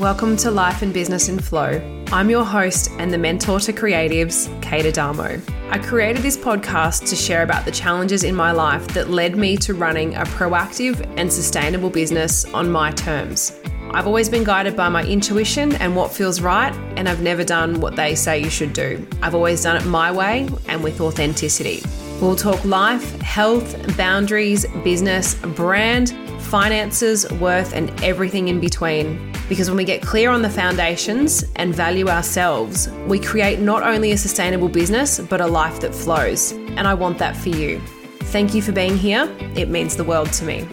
Welcome 0.00 0.38
to 0.38 0.50
Life 0.50 0.80
and 0.80 0.94
Business 0.94 1.28
in 1.28 1.38
Flow. 1.38 1.78
I'm 2.10 2.30
your 2.30 2.42
host 2.42 2.90
and 2.92 3.12
the 3.12 3.18
mentor 3.18 3.60
to 3.60 3.70
creatives, 3.70 4.48
Kate 4.62 4.86
Adamo. 4.86 5.38
I 5.68 5.76
created 5.76 6.22
this 6.22 6.38
podcast 6.38 7.06
to 7.10 7.16
share 7.16 7.42
about 7.42 7.66
the 7.66 7.70
challenges 7.70 8.24
in 8.24 8.34
my 8.34 8.50
life 8.50 8.88
that 8.94 9.10
led 9.10 9.36
me 9.36 9.58
to 9.58 9.74
running 9.74 10.14
a 10.14 10.22
proactive 10.22 11.06
and 11.18 11.30
sustainable 11.30 11.90
business 11.90 12.46
on 12.46 12.70
my 12.70 12.92
terms. 12.92 13.52
I've 13.90 14.06
always 14.06 14.30
been 14.30 14.42
guided 14.42 14.74
by 14.74 14.88
my 14.88 15.04
intuition 15.04 15.74
and 15.74 15.94
what 15.94 16.10
feels 16.10 16.40
right, 16.40 16.74
and 16.96 17.06
I've 17.06 17.20
never 17.20 17.44
done 17.44 17.78
what 17.82 17.94
they 17.94 18.14
say 18.14 18.38
you 18.38 18.48
should 18.48 18.72
do. 18.72 19.06
I've 19.20 19.34
always 19.34 19.62
done 19.62 19.76
it 19.76 19.84
my 19.84 20.10
way 20.10 20.48
and 20.66 20.82
with 20.82 21.02
authenticity. 21.02 21.82
We'll 22.20 22.36
talk 22.36 22.62
life, 22.66 23.18
health, 23.22 23.96
boundaries, 23.96 24.66
business, 24.84 25.34
brand, 25.34 26.10
finances, 26.42 27.30
worth, 27.32 27.72
and 27.72 27.88
everything 28.04 28.48
in 28.48 28.60
between. 28.60 29.32
Because 29.48 29.70
when 29.70 29.78
we 29.78 29.84
get 29.84 30.02
clear 30.02 30.30
on 30.30 30.42
the 30.42 30.50
foundations 30.50 31.44
and 31.56 31.74
value 31.74 32.08
ourselves, 32.08 32.90
we 33.06 33.18
create 33.18 33.60
not 33.60 33.82
only 33.82 34.12
a 34.12 34.18
sustainable 34.18 34.68
business, 34.68 35.18
but 35.18 35.40
a 35.40 35.46
life 35.46 35.80
that 35.80 35.94
flows. 35.94 36.52
And 36.52 36.86
I 36.86 36.92
want 36.92 37.16
that 37.18 37.34
for 37.34 37.48
you. 37.48 37.80
Thank 38.24 38.52
you 38.52 38.60
for 38.60 38.72
being 38.72 38.98
here. 38.98 39.34
It 39.56 39.70
means 39.70 39.96
the 39.96 40.04
world 40.04 40.30
to 40.34 40.44
me. 40.44 40.64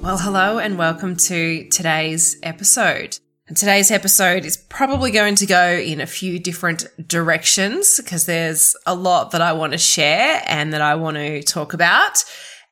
Well, 0.00 0.16
hello 0.16 0.58
and 0.58 0.78
welcome 0.78 1.16
to 1.16 1.68
today's 1.68 2.38
episode. 2.42 3.18
And 3.48 3.56
today's 3.56 3.90
episode 3.90 4.44
is 4.44 4.56
probably 4.56 5.10
going 5.10 5.34
to 5.36 5.46
go 5.46 5.72
in 5.72 6.00
a 6.00 6.06
few 6.06 6.38
different 6.38 6.86
directions 7.08 8.00
because 8.00 8.24
there's 8.24 8.76
a 8.86 8.94
lot 8.94 9.32
that 9.32 9.42
I 9.42 9.52
want 9.52 9.72
to 9.72 9.78
share 9.78 10.42
and 10.46 10.72
that 10.72 10.80
I 10.80 10.94
want 10.94 11.16
to 11.16 11.42
talk 11.42 11.74
about. 11.74 12.24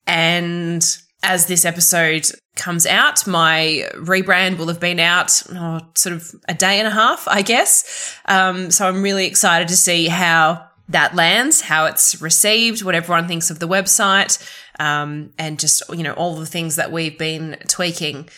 And 0.06 0.84
as 1.24 1.46
this 1.46 1.64
episode 1.64 2.30
comes 2.54 2.86
out, 2.86 3.26
my 3.26 3.84
rebrand 3.94 4.58
will 4.58 4.68
have 4.68 4.78
been 4.78 5.00
out 5.00 5.42
oh, 5.52 5.80
sort 5.96 6.14
of 6.14 6.30
a 6.48 6.54
day 6.54 6.78
and 6.78 6.86
a 6.86 6.92
half, 6.92 7.26
I 7.26 7.42
guess. 7.42 8.16
Um, 8.26 8.70
so 8.70 8.86
I'm 8.86 9.02
really 9.02 9.26
excited 9.26 9.68
to 9.68 9.76
see 9.76 10.06
how 10.06 10.68
that 10.88 11.16
lands, 11.16 11.60
how 11.60 11.86
it's 11.86 12.20
received, 12.22 12.84
what 12.84 12.94
everyone 12.94 13.26
thinks 13.26 13.50
of 13.50 13.58
the 13.58 13.68
website, 13.68 14.38
um, 14.78 15.32
and 15.36 15.58
just, 15.58 15.82
you 15.91 16.02
know, 16.02 16.12
all 16.12 16.36
the 16.36 16.46
things 16.46 16.76
that 16.76 16.92
we've 16.92 17.18
been 17.18 17.56
tweaking. 17.66 18.28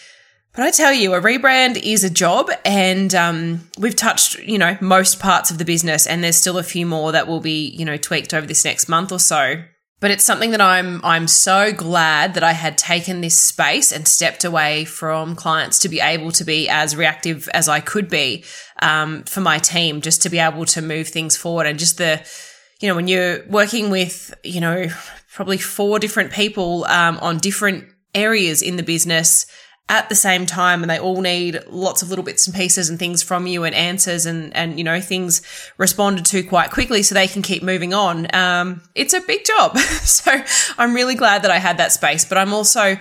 But 0.54 0.64
I 0.64 0.70
tell 0.70 0.92
you, 0.92 1.14
a 1.14 1.20
rebrand 1.20 1.82
is 1.82 2.04
a 2.04 2.10
job, 2.10 2.50
and 2.66 3.14
um, 3.14 3.70
we've 3.78 3.96
touched, 3.96 4.38
you 4.40 4.58
know, 4.58 4.76
most 4.82 5.18
parts 5.18 5.50
of 5.50 5.56
the 5.56 5.64
business, 5.64 6.06
and 6.06 6.22
there's 6.22 6.36
still 6.36 6.58
a 6.58 6.62
few 6.62 6.84
more 6.84 7.12
that 7.12 7.26
will 7.26 7.40
be, 7.40 7.68
you 7.68 7.86
know, 7.86 7.96
tweaked 7.96 8.34
over 8.34 8.46
this 8.46 8.64
next 8.64 8.86
month 8.86 9.12
or 9.12 9.18
so. 9.18 9.62
But 9.98 10.10
it's 10.10 10.24
something 10.24 10.50
that 10.50 10.60
I'm 10.60 11.02
I'm 11.04 11.26
so 11.26 11.72
glad 11.72 12.34
that 12.34 12.42
I 12.42 12.52
had 12.52 12.76
taken 12.76 13.22
this 13.22 13.40
space 13.40 13.92
and 13.92 14.06
stepped 14.06 14.44
away 14.44 14.84
from 14.84 15.36
clients 15.36 15.78
to 15.80 15.88
be 15.88 16.00
able 16.00 16.32
to 16.32 16.44
be 16.44 16.68
as 16.68 16.96
reactive 16.96 17.48
as 17.54 17.68
I 17.68 17.80
could 17.80 18.10
be 18.10 18.44
um, 18.82 19.22
for 19.22 19.40
my 19.40 19.58
team, 19.58 20.02
just 20.02 20.20
to 20.22 20.28
be 20.28 20.38
able 20.38 20.66
to 20.66 20.82
move 20.82 21.08
things 21.08 21.34
forward 21.34 21.66
and 21.66 21.78
just 21.78 21.96
the, 21.96 22.20
you 22.80 22.88
know, 22.88 22.96
when 22.96 23.08
you're 23.08 23.46
working 23.46 23.88
with, 23.88 24.34
you 24.44 24.60
know, 24.60 24.88
probably 25.32 25.56
four 25.56 25.98
different 25.98 26.32
people 26.32 26.84
um, 26.86 27.16
on 27.22 27.38
different 27.38 27.86
areas 28.14 28.60
in 28.60 28.76
the 28.76 28.82
business 28.82 29.46
at 29.88 30.08
the 30.08 30.14
same 30.14 30.46
time 30.46 30.82
and 30.82 30.88
they 30.88 30.98
all 30.98 31.20
need 31.20 31.60
lots 31.68 32.02
of 32.02 32.08
little 32.08 32.24
bits 32.24 32.46
and 32.46 32.56
pieces 32.56 32.88
and 32.88 32.98
things 32.98 33.22
from 33.22 33.46
you 33.46 33.64
and 33.64 33.74
answers 33.74 34.24
and 34.24 34.54
and 34.56 34.78
you 34.78 34.84
know 34.84 35.00
things 35.00 35.42
responded 35.76 36.24
to 36.24 36.42
quite 36.42 36.70
quickly 36.70 37.02
so 37.02 37.14
they 37.14 37.26
can 37.26 37.42
keep 37.42 37.62
moving 37.62 37.92
on. 37.92 38.34
Um, 38.34 38.82
it's 38.94 39.12
a 39.12 39.20
big 39.20 39.44
job. 39.44 39.76
So 40.02 40.32
i'm 40.78 40.94
really 40.94 41.14
glad 41.14 41.42
that 41.42 41.50
i 41.50 41.58
had 41.58 41.78
that 41.78 41.90
space 41.90 42.24
but 42.24 42.36
i'm 42.36 42.52
also 42.52 42.96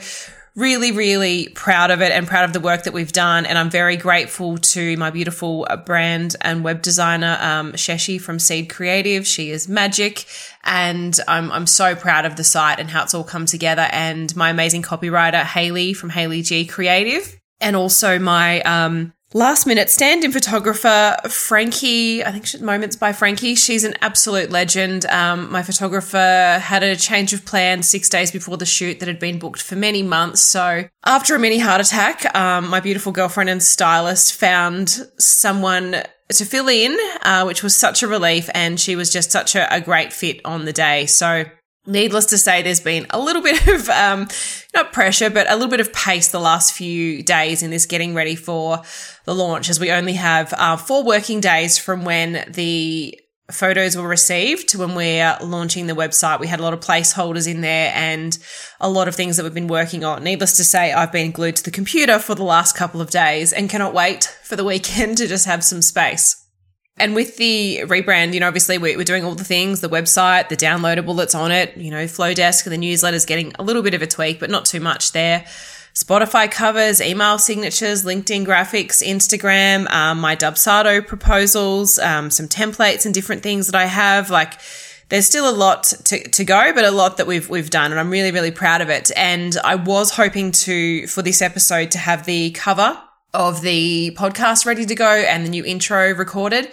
really, 0.55 0.91
really 0.91 1.47
proud 1.49 1.91
of 1.91 2.01
it 2.01 2.11
and 2.11 2.27
proud 2.27 2.43
of 2.43 2.53
the 2.53 2.59
work 2.59 2.83
that 2.83 2.93
we've 2.93 3.11
done. 3.11 3.45
And 3.45 3.57
I'm 3.57 3.69
very 3.69 3.95
grateful 3.95 4.57
to 4.57 4.97
my 4.97 5.09
beautiful 5.09 5.65
uh, 5.69 5.77
brand 5.77 6.35
and 6.41 6.63
web 6.63 6.81
designer, 6.81 7.37
um, 7.39 7.73
Sheshi 7.73 8.19
from 8.19 8.37
Seed 8.37 8.69
Creative. 8.69 9.25
She 9.25 9.51
is 9.51 9.69
magic. 9.69 10.25
And 10.63 11.17
I'm, 11.27 11.51
I'm 11.51 11.67
so 11.67 11.95
proud 11.95 12.25
of 12.25 12.35
the 12.35 12.43
site 12.43 12.79
and 12.79 12.89
how 12.89 13.03
it's 13.03 13.13
all 13.13 13.23
come 13.23 13.45
together. 13.45 13.87
And 13.91 14.35
my 14.35 14.49
amazing 14.49 14.81
copywriter, 14.81 15.43
Haley 15.43 15.93
from 15.93 16.09
Haley 16.09 16.41
G 16.41 16.65
Creative. 16.65 17.39
And 17.59 17.75
also 17.75 18.19
my, 18.19 18.61
um, 18.61 19.13
Last 19.33 19.65
minute 19.65 19.89
stand 19.89 20.25
in 20.25 20.33
photographer, 20.33 21.15
Frankie, 21.29 22.21
I 22.21 22.33
think 22.33 22.45
she, 22.45 22.57
Moments 22.57 22.97
by 22.97 23.13
Frankie. 23.13 23.55
She's 23.55 23.85
an 23.85 23.93
absolute 24.01 24.49
legend. 24.49 25.05
Um, 25.05 25.49
my 25.49 25.63
photographer 25.63 26.59
had 26.61 26.83
a 26.83 26.97
change 26.97 27.31
of 27.31 27.45
plan 27.45 27.81
six 27.81 28.09
days 28.09 28.29
before 28.29 28.57
the 28.57 28.65
shoot 28.65 28.99
that 28.99 29.07
had 29.07 29.19
been 29.19 29.39
booked 29.39 29.61
for 29.61 29.77
many 29.77 30.03
months. 30.03 30.41
So 30.41 30.83
after 31.05 31.33
a 31.33 31.39
mini 31.39 31.59
heart 31.59 31.79
attack, 31.79 32.35
um, 32.35 32.69
my 32.69 32.81
beautiful 32.81 33.13
girlfriend 33.13 33.49
and 33.49 33.63
stylist 33.63 34.33
found 34.33 34.89
someone 35.17 36.03
to 36.27 36.45
fill 36.45 36.67
in, 36.67 36.97
uh, 37.21 37.45
which 37.45 37.63
was 37.63 37.73
such 37.73 38.03
a 38.03 38.09
relief. 38.09 38.49
And 38.53 38.77
she 38.77 38.97
was 38.97 39.13
just 39.13 39.31
such 39.31 39.55
a, 39.55 39.73
a 39.73 39.79
great 39.79 40.11
fit 40.11 40.41
on 40.43 40.65
the 40.65 40.73
day. 40.73 41.05
So 41.05 41.45
Needless 41.85 42.25
to 42.27 42.37
say, 42.37 42.61
there's 42.61 42.79
been 42.79 43.07
a 43.09 43.19
little 43.19 43.41
bit 43.51 43.67
of, 43.67 43.89
um, 43.89 44.27
not 44.73 44.93
pressure, 44.93 45.29
but 45.29 45.49
a 45.49 45.55
little 45.55 45.69
bit 45.69 45.79
of 45.79 45.91
pace 45.93 46.29
the 46.29 46.39
last 46.39 46.73
few 46.73 47.23
days 47.23 47.63
in 47.63 47.71
this 47.71 47.85
getting 47.85 48.13
ready 48.13 48.35
for 48.35 48.81
the 49.25 49.35
launch, 49.35 49.69
as 49.69 49.79
we 49.79 49.91
only 49.91 50.13
have 50.13 50.53
uh, 50.57 50.77
four 50.77 51.03
working 51.03 51.39
days 51.39 51.77
from 51.77 52.05
when 52.05 52.45
the 52.47 53.19
photos 53.51 53.97
were 53.97 54.07
received 54.07 54.69
to 54.69 54.79
when 54.79 54.95
we're 54.95 55.37
launching 55.41 55.87
the 55.87 55.93
website. 55.93 56.39
We 56.39 56.47
had 56.47 56.59
a 56.59 56.63
lot 56.63 56.73
of 56.73 56.79
placeholders 56.79 57.49
in 57.49 57.61
there 57.61 57.91
and 57.93 58.37
a 58.79 58.89
lot 58.89 59.07
of 59.07 59.15
things 59.15 59.37
that 59.37 59.43
we've 59.43 59.53
been 59.53 59.67
working 59.67 60.03
on. 60.03 60.23
Needless 60.23 60.55
to 60.57 60.63
say, 60.63 60.93
I've 60.93 61.11
been 61.11 61.31
glued 61.31 61.57
to 61.57 61.63
the 61.63 61.71
computer 61.71 62.19
for 62.19 62.35
the 62.35 62.43
last 62.43 62.75
couple 62.75 63.01
of 63.01 63.09
days 63.09 63.51
and 63.53 63.69
cannot 63.69 63.93
wait 63.93 64.25
for 64.43 64.55
the 64.55 64.63
weekend 64.63 65.17
to 65.19 65.27
just 65.27 65.45
have 65.45 65.63
some 65.63 65.81
space. 65.81 66.40
And 66.97 67.15
with 67.15 67.37
the 67.37 67.79
rebrand, 67.85 68.33
you 68.33 68.39
know, 68.39 68.47
obviously 68.47 68.77
we're, 68.77 69.03
doing 69.03 69.23
all 69.23 69.33
the 69.33 69.43
things, 69.43 69.81
the 69.81 69.89
website, 69.89 70.49
the 70.49 70.57
downloadable 70.57 71.17
that's 71.17 71.33
on 71.33 71.51
it, 71.51 71.75
you 71.75 71.89
know, 71.89 72.05
Flodesk 72.05 72.65
and 72.65 72.73
the 72.73 72.77
newsletter's 72.77 73.25
getting 73.25 73.53
a 73.57 73.63
little 73.63 73.81
bit 73.81 73.93
of 73.93 74.01
a 74.01 74.07
tweak, 74.07 74.39
but 74.39 74.49
not 74.49 74.65
too 74.65 74.79
much 74.79 75.11
there. 75.11 75.45
Spotify 75.93 76.49
covers, 76.49 77.01
email 77.01 77.37
signatures, 77.37 78.05
LinkedIn 78.05 78.45
graphics, 78.45 79.05
Instagram, 79.05 79.89
um, 79.91 80.19
my 80.19 80.35
Dubsado 80.35 81.05
proposals, 81.05 81.99
um, 81.99 82.29
some 82.29 82.47
templates 82.47 83.05
and 83.05 83.13
different 83.13 83.43
things 83.43 83.67
that 83.67 83.75
I 83.75 83.85
have. 83.85 84.29
Like, 84.29 84.53
there's 85.09 85.25
still 85.25 85.49
a 85.49 85.51
lot 85.51 85.83
to, 86.05 86.29
to 86.29 86.43
go, 86.45 86.71
but 86.73 86.85
a 86.85 86.91
lot 86.91 87.17
that 87.17 87.27
we've 87.27 87.49
we've 87.49 87.69
done, 87.69 87.91
and 87.91 87.99
I'm 87.99 88.09
really 88.09 88.31
really 88.31 88.51
proud 88.51 88.79
of 88.79 88.89
it. 88.89 89.11
And 89.17 89.57
I 89.61 89.75
was 89.75 90.11
hoping 90.11 90.53
to 90.53 91.05
for 91.07 91.21
this 91.21 91.41
episode 91.41 91.91
to 91.91 91.97
have 91.97 92.25
the 92.25 92.51
cover 92.51 92.97
of 93.33 93.61
the 93.61 94.15
podcast 94.17 94.65
ready 94.65 94.85
to 94.85 94.95
go 94.95 95.09
and 95.09 95.45
the 95.45 95.49
new 95.49 95.63
intro 95.63 96.13
recorded. 96.13 96.71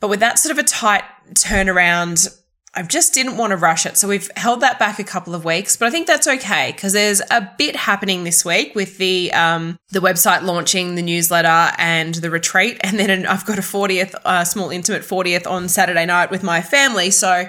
But 0.00 0.08
with 0.08 0.20
that 0.20 0.38
sort 0.38 0.52
of 0.52 0.58
a 0.58 0.66
tight 0.66 1.04
turnaround, 1.34 2.28
I 2.76 2.82
just 2.82 3.14
didn't 3.14 3.36
want 3.36 3.52
to 3.52 3.56
rush 3.56 3.86
it. 3.86 3.96
So 3.96 4.08
we've 4.08 4.30
held 4.36 4.60
that 4.60 4.78
back 4.78 4.98
a 4.98 5.04
couple 5.04 5.34
of 5.34 5.44
weeks, 5.44 5.76
but 5.76 5.86
I 5.86 5.90
think 5.90 6.06
that's 6.06 6.26
okay 6.26 6.72
because 6.72 6.92
there's 6.92 7.20
a 7.30 7.48
bit 7.56 7.76
happening 7.76 8.24
this 8.24 8.44
week 8.44 8.74
with 8.74 8.98
the 8.98 9.32
um, 9.32 9.78
the 9.90 10.00
website 10.00 10.42
launching, 10.42 10.96
the 10.96 11.02
newsletter, 11.02 11.72
and 11.78 12.14
the 12.16 12.30
retreat. 12.30 12.78
And 12.82 12.98
then 12.98 13.26
I've 13.26 13.46
got 13.46 13.58
a 13.58 13.62
40th, 13.62 14.14
uh, 14.24 14.44
small 14.44 14.70
intimate 14.70 15.02
40th 15.02 15.48
on 15.48 15.68
Saturday 15.68 16.04
night 16.04 16.30
with 16.30 16.42
my 16.42 16.60
family. 16.60 17.10
So 17.12 17.48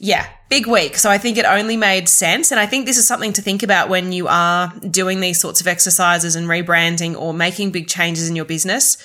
yeah, 0.00 0.28
big 0.48 0.68
week. 0.68 0.96
So 0.96 1.10
I 1.10 1.18
think 1.18 1.36
it 1.38 1.44
only 1.44 1.76
made 1.76 2.08
sense. 2.08 2.52
And 2.52 2.60
I 2.60 2.66
think 2.66 2.86
this 2.86 2.96
is 2.96 3.06
something 3.06 3.32
to 3.32 3.42
think 3.42 3.64
about 3.64 3.88
when 3.88 4.12
you 4.12 4.28
are 4.28 4.72
doing 4.90 5.20
these 5.20 5.40
sorts 5.40 5.60
of 5.60 5.66
exercises 5.66 6.36
and 6.36 6.46
rebranding 6.46 7.18
or 7.18 7.34
making 7.34 7.72
big 7.72 7.88
changes 7.88 8.28
in 8.28 8.36
your 8.36 8.44
business. 8.44 8.96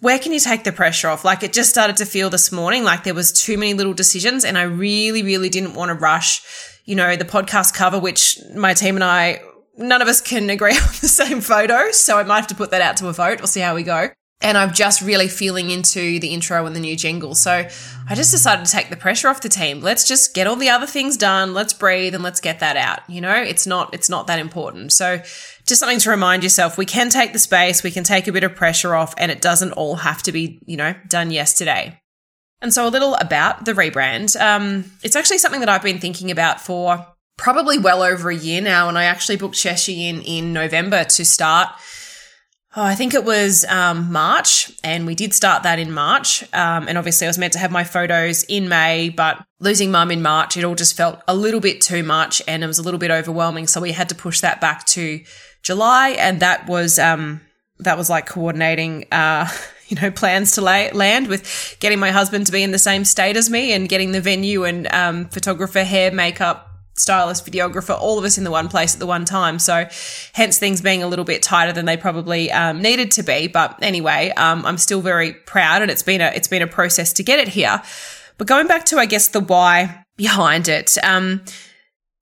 Where 0.00 0.18
can 0.18 0.32
you 0.32 0.40
take 0.40 0.64
the 0.64 0.72
pressure 0.72 1.08
off? 1.08 1.24
Like 1.24 1.44
it 1.44 1.52
just 1.52 1.70
started 1.70 1.96
to 1.98 2.04
feel 2.04 2.30
this 2.30 2.50
morning 2.50 2.82
like 2.82 3.04
there 3.04 3.14
was 3.14 3.30
too 3.30 3.56
many 3.56 3.74
little 3.74 3.94
decisions 3.94 4.44
and 4.44 4.58
I 4.58 4.62
really, 4.62 5.22
really 5.22 5.50
didn't 5.50 5.74
want 5.74 5.90
to 5.90 5.94
rush, 5.94 6.42
you 6.84 6.96
know, 6.96 7.14
the 7.14 7.24
podcast 7.24 7.72
cover, 7.72 8.00
which 8.00 8.40
my 8.56 8.74
team 8.74 8.96
and 8.96 9.04
I, 9.04 9.40
none 9.76 10.02
of 10.02 10.08
us 10.08 10.20
can 10.20 10.50
agree 10.50 10.72
on 10.76 10.88
the 11.00 11.08
same 11.08 11.40
photo. 11.40 11.92
So 11.92 12.18
I 12.18 12.24
might 12.24 12.38
have 12.38 12.48
to 12.48 12.56
put 12.56 12.72
that 12.72 12.80
out 12.80 12.96
to 12.96 13.06
a 13.06 13.12
vote. 13.12 13.38
We'll 13.38 13.46
see 13.46 13.60
how 13.60 13.76
we 13.76 13.84
go 13.84 14.10
and 14.42 14.56
I'm 14.56 14.72
just 14.72 15.02
really 15.02 15.28
feeling 15.28 15.70
into 15.70 16.18
the 16.18 16.28
intro 16.28 16.64
and 16.64 16.74
the 16.74 16.80
new 16.80 16.96
jingle. 16.96 17.34
So 17.34 17.68
I 18.08 18.14
just 18.14 18.30
decided 18.30 18.64
to 18.64 18.72
take 18.72 18.88
the 18.88 18.96
pressure 18.96 19.28
off 19.28 19.42
the 19.42 19.50
team. 19.50 19.80
Let's 19.80 20.08
just 20.08 20.34
get 20.34 20.46
all 20.46 20.56
the 20.56 20.70
other 20.70 20.86
things 20.86 21.16
done. 21.16 21.52
Let's 21.52 21.74
breathe 21.74 22.14
and 22.14 22.24
let's 22.24 22.40
get 22.40 22.60
that 22.60 22.76
out. 22.76 23.00
You 23.08 23.20
know, 23.20 23.34
it's 23.34 23.66
not 23.66 23.92
it's 23.92 24.08
not 24.08 24.26
that 24.28 24.38
important. 24.38 24.92
So 24.92 25.18
just 25.66 25.78
something 25.78 25.98
to 26.00 26.10
remind 26.10 26.42
yourself, 26.42 26.78
we 26.78 26.86
can 26.86 27.10
take 27.10 27.32
the 27.32 27.38
space, 27.38 27.82
we 27.82 27.90
can 27.90 28.04
take 28.04 28.28
a 28.28 28.32
bit 28.32 28.44
of 28.44 28.54
pressure 28.54 28.94
off 28.94 29.14
and 29.18 29.30
it 29.30 29.42
doesn't 29.42 29.72
all 29.72 29.96
have 29.96 30.22
to 30.22 30.32
be, 30.32 30.60
you 30.64 30.76
know, 30.76 30.94
done 31.06 31.30
yesterday. 31.30 32.00
And 32.62 32.72
so 32.72 32.86
a 32.86 32.90
little 32.90 33.14
about 33.14 33.64
the 33.64 33.72
rebrand. 33.72 34.38
Um, 34.40 34.90
it's 35.02 35.16
actually 35.16 35.38
something 35.38 35.60
that 35.60 35.68
I've 35.68 35.82
been 35.82 35.98
thinking 35.98 36.30
about 36.30 36.60
for 36.60 37.06
probably 37.36 37.78
well 37.78 38.02
over 38.02 38.30
a 38.30 38.36
year 38.36 38.60
now. 38.60 38.88
And 38.88 38.98
I 38.98 39.04
actually 39.04 39.36
booked 39.36 39.54
Sheshi 39.54 40.08
in 40.08 40.22
in 40.22 40.52
November 40.52 41.04
to 41.04 41.24
start 41.24 41.70
Oh, 42.76 42.84
I 42.84 42.94
think 42.94 43.14
it 43.14 43.24
was 43.24 43.64
um, 43.64 44.12
March, 44.12 44.70
and 44.84 45.04
we 45.04 45.16
did 45.16 45.34
start 45.34 45.64
that 45.64 45.80
in 45.80 45.90
March. 45.90 46.44
Um, 46.54 46.86
and 46.86 46.96
obviously, 46.96 47.26
I 47.26 47.30
was 47.30 47.38
meant 47.38 47.52
to 47.54 47.58
have 47.58 47.72
my 47.72 47.82
photos 47.82 48.44
in 48.44 48.68
May, 48.68 49.08
but 49.08 49.44
losing 49.58 49.90
mum 49.90 50.12
in 50.12 50.22
March, 50.22 50.56
it 50.56 50.62
all 50.62 50.76
just 50.76 50.96
felt 50.96 51.20
a 51.26 51.34
little 51.34 51.58
bit 51.58 51.80
too 51.80 52.04
much 52.04 52.40
and 52.46 52.62
it 52.62 52.68
was 52.68 52.78
a 52.78 52.82
little 52.82 53.00
bit 53.00 53.10
overwhelming. 53.10 53.66
So 53.66 53.80
we 53.80 53.90
had 53.90 54.08
to 54.10 54.14
push 54.14 54.40
that 54.40 54.60
back 54.60 54.86
to 54.86 55.20
July, 55.62 56.10
and 56.10 56.38
that 56.40 56.68
was 56.68 57.00
um, 57.00 57.40
that 57.80 57.98
was 57.98 58.08
like 58.08 58.26
coordinating. 58.26 59.06
Uh, 59.10 59.48
you 59.88 60.00
know, 60.00 60.12
plans 60.12 60.52
to 60.52 60.60
lay, 60.60 60.88
land 60.92 61.26
with 61.26 61.76
getting 61.80 61.98
my 61.98 62.12
husband 62.12 62.46
to 62.46 62.52
be 62.52 62.62
in 62.62 62.70
the 62.70 62.78
same 62.78 63.04
state 63.04 63.36
as 63.36 63.50
me 63.50 63.72
and 63.72 63.88
getting 63.88 64.12
the 64.12 64.20
venue 64.20 64.62
and 64.62 64.86
um, 64.94 65.24
photographer, 65.24 65.82
hair, 65.82 66.12
makeup, 66.12 66.69
stylist, 67.00 67.44
videographer, 67.44 67.98
all 67.98 68.18
of 68.18 68.24
us 68.24 68.38
in 68.38 68.44
the 68.44 68.50
one 68.50 68.68
place 68.68 68.94
at 68.94 69.00
the 69.00 69.06
one 69.06 69.24
time. 69.24 69.58
So, 69.58 69.86
hence 70.32 70.58
things 70.58 70.80
being 70.80 71.02
a 71.02 71.06
little 71.06 71.24
bit 71.24 71.42
tighter 71.42 71.72
than 71.72 71.86
they 71.86 71.96
probably 71.96 72.52
um, 72.52 72.80
needed 72.82 73.10
to 73.12 73.22
be. 73.22 73.48
But 73.48 73.78
anyway, 73.82 74.32
um, 74.36 74.64
I'm 74.66 74.78
still 74.78 75.00
very 75.00 75.32
proud, 75.32 75.82
and 75.82 75.90
it's 75.90 76.02
been 76.02 76.20
a 76.20 76.30
it's 76.34 76.48
been 76.48 76.62
a 76.62 76.66
process 76.66 77.12
to 77.14 77.22
get 77.22 77.38
it 77.38 77.48
here. 77.48 77.82
But 78.38 78.46
going 78.46 78.66
back 78.66 78.86
to, 78.86 78.98
I 78.98 79.06
guess, 79.06 79.28
the 79.28 79.40
why 79.40 80.04
behind 80.16 80.68
it. 80.68 80.96
Um, 81.02 81.42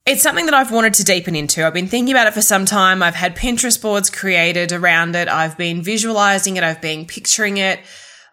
it's 0.07 0.23
something 0.23 0.47
that 0.47 0.55
I've 0.55 0.73
wanted 0.73 0.95
to 0.95 1.05
deepen 1.05 1.37
into. 1.37 1.67
I've 1.67 1.75
been 1.75 1.87
thinking 1.87 2.15
about 2.15 2.27
it 2.27 2.33
for 2.33 2.41
some 2.41 2.65
time. 2.65 3.03
I've 3.03 3.15
had 3.15 3.37
Pinterest 3.37 3.81
boards 3.81 4.09
created 4.09 4.73
around 4.73 5.15
it. 5.15 5.29
I've 5.29 5.59
been 5.59 5.83
visualizing 5.83 6.57
it. 6.57 6.65
I've 6.65 6.81
been 6.81 7.05
picturing 7.05 7.59
it. 7.59 7.81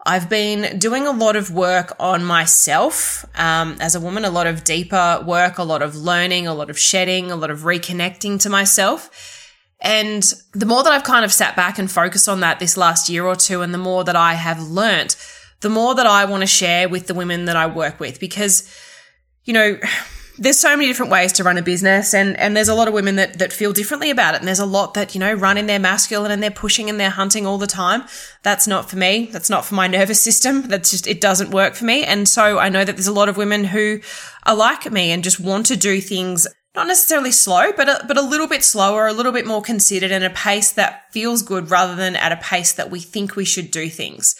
I've 0.05 0.29
been 0.29 0.77
doing 0.77 1.07
a 1.07 1.11
lot 1.11 1.35
of 1.35 1.51
work 1.51 1.95
on 1.99 2.23
myself 2.23 3.25
um, 3.35 3.77
as 3.79 3.95
a 3.95 3.99
woman, 3.99 4.23
a 4.23 4.29
lot 4.29 4.45
of 4.45 4.63
deeper 4.63 5.23
work, 5.25 5.57
a 5.57 5.63
lot 5.63 5.81
of 5.81 5.95
learning, 5.95 6.45
a 6.45 6.53
lot 6.53 6.69
of 6.69 6.77
shedding, 6.77 7.31
a 7.31 7.35
lot 7.35 7.49
of 7.49 7.61
reconnecting 7.61 8.39
to 8.41 8.49
myself. 8.49 9.09
And 9.81 10.23
the 10.53 10.67
more 10.67 10.83
that 10.83 10.91
I've 10.91 11.03
kind 11.03 11.25
of 11.25 11.33
sat 11.33 11.55
back 11.55 11.79
and 11.79 11.91
focused 11.91 12.29
on 12.29 12.41
that 12.41 12.59
this 12.59 12.77
last 12.77 13.09
year 13.09 13.25
or 13.25 13.35
two, 13.35 13.61
and 13.61 13.73
the 13.73 13.79
more 13.79 14.03
that 14.03 14.15
I 14.15 14.35
have 14.35 14.61
learnt, 14.61 15.17
the 15.61 15.69
more 15.69 15.95
that 15.95 16.05
I 16.05 16.25
want 16.25 16.41
to 16.41 16.47
share 16.47 16.87
with 16.87 17.07
the 17.07 17.15
women 17.15 17.45
that 17.45 17.55
I 17.55 17.65
work 17.65 17.99
with 17.99 18.19
because, 18.19 18.71
you 19.43 19.53
know, 19.53 19.79
there's 20.37 20.59
so 20.59 20.75
many 20.75 20.87
different 20.87 21.11
ways 21.11 21.31
to 21.33 21.43
run 21.43 21.57
a 21.57 21.61
business 21.61 22.13
and, 22.13 22.37
and 22.37 22.55
there's 22.55 22.67
a 22.67 22.75
lot 22.75 22.87
of 22.87 22.93
women 22.93 23.15
that, 23.15 23.39
that 23.39 23.53
feel 23.53 23.71
differently 23.71 24.09
about 24.09 24.35
it. 24.35 24.39
And 24.39 24.47
there's 24.47 24.59
a 24.59 24.65
lot 24.65 24.93
that, 24.95 25.15
you 25.15 25.19
know, 25.19 25.33
run 25.33 25.57
in 25.57 25.67
their 25.67 25.79
masculine 25.79 26.31
and 26.31 26.43
they're 26.43 26.51
pushing 26.51 26.89
and 26.89 26.99
they're 26.99 27.09
hunting 27.09 27.45
all 27.45 27.57
the 27.57 27.67
time. 27.67 28.03
That's 28.43 28.67
not 28.67 28.89
for 28.89 28.97
me. 28.97 29.29
That's 29.31 29.49
not 29.49 29.65
for 29.65 29.75
my 29.75 29.87
nervous 29.87 30.21
system. 30.21 30.63
That's 30.63 30.91
just, 30.91 31.07
it 31.07 31.21
doesn't 31.21 31.51
work 31.51 31.75
for 31.75 31.85
me. 31.85 32.03
And 32.03 32.27
so 32.27 32.59
I 32.59 32.69
know 32.69 32.83
that 32.83 32.95
there's 32.95 33.07
a 33.07 33.13
lot 33.13 33.29
of 33.29 33.37
women 33.37 33.63
who 33.63 34.01
are 34.45 34.55
like 34.55 34.91
me 34.91 35.11
and 35.11 35.23
just 35.23 35.39
want 35.39 35.67
to 35.67 35.77
do 35.77 36.01
things 36.01 36.47
not 36.75 36.87
necessarily 36.87 37.31
slow, 37.31 37.71
but 37.71 37.87
a, 37.87 38.05
but 38.05 38.17
a 38.17 38.21
little 38.21 38.47
bit 38.47 38.63
slower, 38.63 39.07
a 39.07 39.13
little 39.13 39.31
bit 39.31 39.47
more 39.47 39.61
considered 39.61 40.11
and 40.11 40.25
a 40.25 40.29
pace 40.29 40.71
that 40.73 41.11
feels 41.11 41.41
good 41.41 41.71
rather 41.71 41.95
than 41.95 42.17
at 42.17 42.33
a 42.33 42.37
pace 42.37 42.73
that 42.73 42.91
we 42.91 42.99
think 42.99 43.35
we 43.35 43.45
should 43.45 43.71
do 43.71 43.89
things. 43.89 44.35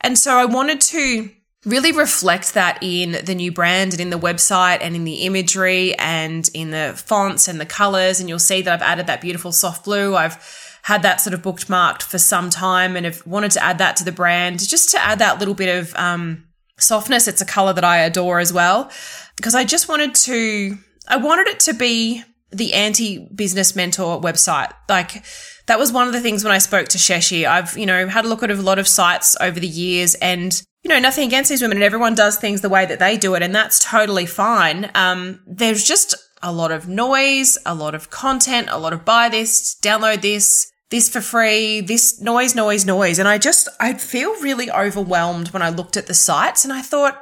And 0.00 0.16
so 0.16 0.36
I 0.36 0.44
wanted 0.44 0.80
to 0.82 1.30
really 1.66 1.90
reflect 1.92 2.54
that 2.54 2.78
in 2.80 3.18
the 3.24 3.34
new 3.34 3.50
brand 3.50 3.92
and 3.92 4.00
in 4.00 4.10
the 4.10 4.18
website 4.18 4.78
and 4.80 4.94
in 4.94 5.04
the 5.04 5.26
imagery 5.26 5.94
and 5.96 6.48
in 6.54 6.70
the 6.70 6.94
fonts 6.96 7.48
and 7.48 7.60
the 7.60 7.66
colors. 7.66 8.20
And 8.20 8.28
you'll 8.28 8.38
see 8.38 8.62
that 8.62 8.72
I've 8.72 8.82
added 8.82 9.08
that 9.08 9.20
beautiful 9.20 9.50
soft 9.52 9.84
blue. 9.84 10.14
I've 10.14 10.38
had 10.82 11.02
that 11.02 11.20
sort 11.20 11.34
of 11.34 11.42
bookmarked 11.42 12.04
for 12.04 12.18
some 12.18 12.48
time 12.48 12.94
and 12.96 13.04
have 13.04 13.26
wanted 13.26 13.50
to 13.50 13.62
add 13.62 13.78
that 13.78 13.96
to 13.96 14.04
the 14.04 14.12
brand 14.12 14.60
just 14.60 14.90
to 14.90 15.00
add 15.00 15.18
that 15.18 15.40
little 15.40 15.54
bit 15.54 15.76
of 15.80 15.92
um, 15.96 16.44
softness. 16.78 17.26
It's 17.26 17.40
a 17.40 17.46
color 17.46 17.72
that 17.72 17.84
I 17.84 17.98
adore 17.98 18.38
as 18.38 18.52
well 18.52 18.90
because 19.36 19.56
I 19.56 19.64
just 19.64 19.88
wanted 19.88 20.14
to, 20.14 20.78
I 21.08 21.16
wanted 21.16 21.48
it 21.48 21.58
to 21.60 21.74
be 21.74 22.22
the 22.50 22.74
anti 22.74 23.28
business 23.34 23.74
mentor 23.74 24.20
website. 24.20 24.72
Like, 24.88 25.24
that 25.66 25.78
was 25.78 25.92
one 25.92 26.06
of 26.06 26.12
the 26.12 26.20
things 26.20 26.44
when 26.44 26.52
I 26.52 26.58
spoke 26.58 26.88
to 26.88 26.98
Sheshi. 26.98 27.46
I've, 27.46 27.76
you 27.76 27.86
know, 27.86 28.06
had 28.06 28.24
a 28.24 28.28
look 28.28 28.42
at 28.42 28.50
a 28.50 28.54
lot 28.54 28.78
of 28.78 28.86
sites 28.86 29.36
over 29.40 29.58
the 29.58 29.66
years 29.66 30.14
and 30.16 30.62
you 30.86 30.90
know, 30.90 31.00
nothing 31.00 31.26
against 31.26 31.50
these 31.50 31.62
women 31.62 31.78
and 31.78 31.84
everyone 31.84 32.14
does 32.14 32.36
things 32.36 32.60
the 32.60 32.68
way 32.68 32.86
that 32.86 33.00
they 33.00 33.16
do 33.16 33.34
it 33.34 33.42
and 33.42 33.52
that's 33.52 33.80
totally 33.80 34.24
fine. 34.24 34.88
Um, 34.94 35.40
there's 35.44 35.82
just 35.82 36.14
a 36.44 36.52
lot 36.52 36.70
of 36.70 36.86
noise, 36.86 37.58
a 37.66 37.74
lot 37.74 37.96
of 37.96 38.08
content, 38.10 38.68
a 38.70 38.78
lot 38.78 38.92
of 38.92 39.04
buy 39.04 39.28
this, 39.28 39.76
download 39.82 40.20
this, 40.20 40.70
this 40.90 41.08
for 41.08 41.20
free, 41.20 41.80
this 41.80 42.20
noise, 42.20 42.54
noise, 42.54 42.86
noise. 42.86 43.18
And 43.18 43.26
I 43.26 43.36
just, 43.36 43.68
I'd 43.80 44.00
feel 44.00 44.30
really 44.40 44.70
overwhelmed 44.70 45.48
when 45.48 45.60
I 45.60 45.70
looked 45.70 45.96
at 45.96 46.06
the 46.06 46.14
sites 46.14 46.62
and 46.62 46.72
I 46.72 46.82
thought, 46.82 47.20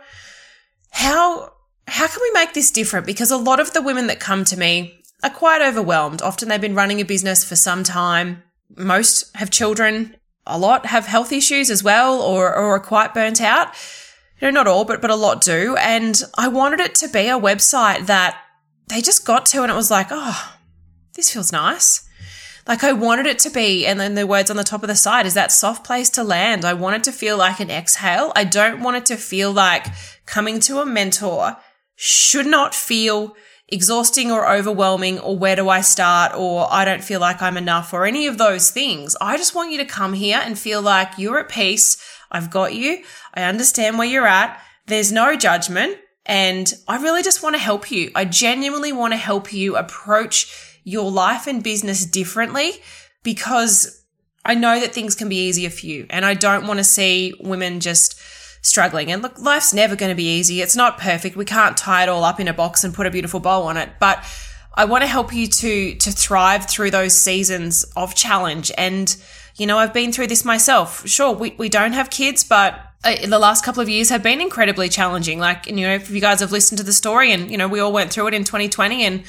how, 0.91 1.51
how 1.89 2.07
can 2.07 2.21
we 2.21 2.31
make 2.33 2.53
this 2.53 2.71
different? 2.71 3.07
Because 3.07 3.31
a 3.31 3.39
lot 3.39 3.61
of 3.61 3.73
the 3.73 3.81
women 3.81 4.09
that 4.09 4.21
come 4.21 4.45
to 4.45 4.59
me 4.59 5.03
are 5.25 5.31
quite 5.31 5.63
overwhelmed. 5.63 6.23
Often 6.23 6.49
they've 6.49 6.61
been 6.61 6.75
running 6.75 7.01
a 7.01 7.05
business 7.05 7.45
for 7.45 7.57
some 7.57 7.83
time. 7.83 8.43
Most 8.77 9.35
have 9.37 9.51
children 9.51 10.17
a 10.47 10.59
lot 10.59 10.87
have 10.87 11.07
health 11.07 11.33
issues 11.33 11.71
as 11.71 11.83
well 11.83 12.21
or, 12.21 12.49
or 12.55 12.75
are 12.75 12.81
quite 12.81 13.15
burnt 13.15 13.41
out. 13.41 13.75
You 14.41 14.49
know, 14.49 14.51
not 14.51 14.67
all, 14.67 14.85
but, 14.85 15.01
but 15.01 15.11
a 15.11 15.17
lot 15.17 15.41
do. 15.41 15.77
And 15.77 16.21
I 16.37 16.49
wanted 16.49 16.81
it 16.81 16.95
to 16.97 17.09
be 17.09 17.29
a 17.29 17.39
website 17.39 18.07
that 18.07 18.41
they 18.89 19.01
just 19.01 19.25
got 19.25 19.47
to 19.47 19.63
and 19.63 19.73
it 19.73 19.77
was 19.77 19.91
like, 19.91 20.09
oh, 20.11 20.57
this 21.15 21.31
feels 21.31 21.53
nice. 21.53 22.07
Like 22.67 22.83
I 22.83 22.93
wanted 22.93 23.27
it 23.27 23.39
to 23.41 23.51
be, 23.51 23.85
and 23.85 24.01
then 24.01 24.15
the 24.15 24.27
words 24.27 24.51
on 24.51 24.57
the 24.57 24.65
top 24.65 24.83
of 24.83 24.89
the 24.89 24.95
site 24.95 25.27
is 25.27 25.35
that 25.35 25.53
soft 25.53 25.85
place 25.85 26.09
to 26.11 26.25
land. 26.25 26.65
I 26.65 26.73
want 26.73 26.97
it 26.97 27.05
to 27.05 27.13
feel 27.13 27.37
like 27.37 27.61
an 27.61 27.71
exhale. 27.71 28.33
I 28.35 28.45
don't 28.45 28.81
want 28.81 28.97
it 28.97 29.07
to 29.07 29.17
feel 29.17 29.53
like 29.53 29.87
coming 30.25 30.61
to 30.61 30.81
a 30.81 30.87
mentor 30.87 31.59
should 31.95 32.47
not 32.47 32.75
feel 32.75 33.37
exhausting 33.69 34.31
or 34.31 34.51
overwhelming 34.51 35.19
or 35.19 35.37
where 35.37 35.57
do 35.57 35.69
I 35.69 35.81
start 35.81 36.33
or 36.37 36.67
I 36.71 36.85
don't 36.85 37.03
feel 37.03 37.21
like 37.21 37.41
I'm 37.41 37.57
enough 37.57 37.93
or 37.93 38.05
any 38.05 38.27
of 38.27 38.39
those 38.39 38.71
things. 38.71 39.17
I 39.21 39.37
just 39.37 39.55
want 39.55 39.73
you 39.73 39.79
to 39.79 39.85
come 39.85 40.13
here 40.13 40.41
and 40.43 40.59
feel 40.59 40.83
like 40.83 41.19
you're 41.19 41.39
at 41.39 41.49
peace. 41.49 41.97
I've 42.31 42.51
got 42.51 42.75
you. 42.75 43.03
I 43.33 43.45
understand 43.45 43.99
where 43.99 44.07
you're 44.07 44.27
at. 44.27 44.61
There's 44.87 45.13
no 45.13 45.37
judgment. 45.37 45.99
And 46.27 46.73
I 46.89 47.03
really 47.03 47.23
just 47.23 47.43
want 47.43 47.55
to 47.55 47.61
help 47.61 47.91
you. 47.91 48.11
I 48.15 48.25
genuinely 48.25 48.93
want 48.93 49.13
to 49.13 49.19
help 49.19 49.53
you 49.53 49.77
approach 49.77 50.79
your 50.85 51.11
life 51.11 51.47
and 51.47 51.63
business 51.63 52.07
differently 52.07 52.73
because 53.23 54.05
I 54.45 54.55
know 54.55 54.79
that 54.81 54.95
things 54.95 55.15
can 55.15 55.29
be 55.29 55.49
easier 55.49 55.71
for 55.71 55.87
you. 55.87 56.07
And 56.11 56.25
I 56.25 56.35
don't 56.35 56.67
want 56.67 56.79
to 56.79 56.85
see 56.85 57.35
women 57.41 57.81
just 57.81 58.21
struggling. 58.65 59.13
And 59.13 59.23
look, 59.23 59.39
life's 59.39 59.75
never 59.75 59.95
going 59.95 60.11
to 60.11 60.17
be 60.17 60.39
easy. 60.39 60.63
It's 60.63 60.75
not 60.75 60.99
perfect. 60.99 61.37
We 61.37 61.45
can't 61.45 61.77
tie 61.77 62.03
it 62.03 62.09
all 62.09 62.25
up 62.25 62.41
in 62.41 62.49
a 62.49 62.55
box 62.55 62.83
and 62.83 62.95
put 62.95 63.07
a 63.07 63.11
beautiful 63.11 63.39
bow 63.39 63.63
on 63.63 63.77
it. 63.77 63.91
But 64.01 64.25
I 64.75 64.87
want 64.87 65.03
to 65.03 65.07
help 65.07 65.33
you 65.33 65.47
to 65.47 65.95
to 65.95 66.11
thrive 66.11 66.67
through 66.67 66.91
those 66.91 67.17
seasons 67.17 67.85
of 67.95 68.15
challenge. 68.15 68.73
And 68.77 69.15
you 69.57 69.67
know, 69.67 69.79
I've 69.79 69.93
been 69.93 70.13
through 70.13 70.27
this 70.29 70.45
myself. 70.45 71.07
Sure, 71.07 71.33
we, 71.33 71.55
we 71.59 71.69
don't 71.69 71.93
have 71.93 72.11
kids, 72.11 72.43
but 72.43 72.75
uh, 73.05 73.27
the 73.27 73.39
last 73.39 73.65
couple 73.65 73.81
of 73.83 73.89
years 73.89 74.09
have 74.09 74.23
been 74.23 74.41
incredibly 74.41 74.89
challenging. 74.89 75.39
Like, 75.39 75.67
you 75.69 75.77
know, 75.77 75.95
if 75.95 76.11
you 76.11 76.21
guys 76.21 76.41
have 76.41 76.51
listened 76.51 76.79
to 76.79 76.85
the 76.85 76.93
story 76.93 77.33
and, 77.33 77.51
you 77.51 77.57
know, 77.57 77.69
we 77.69 77.79
all 77.79 77.93
went 77.93 78.13
through 78.13 78.29
it 78.29 78.35
in 78.35 78.43
2020 78.43 79.05
and 79.05 79.23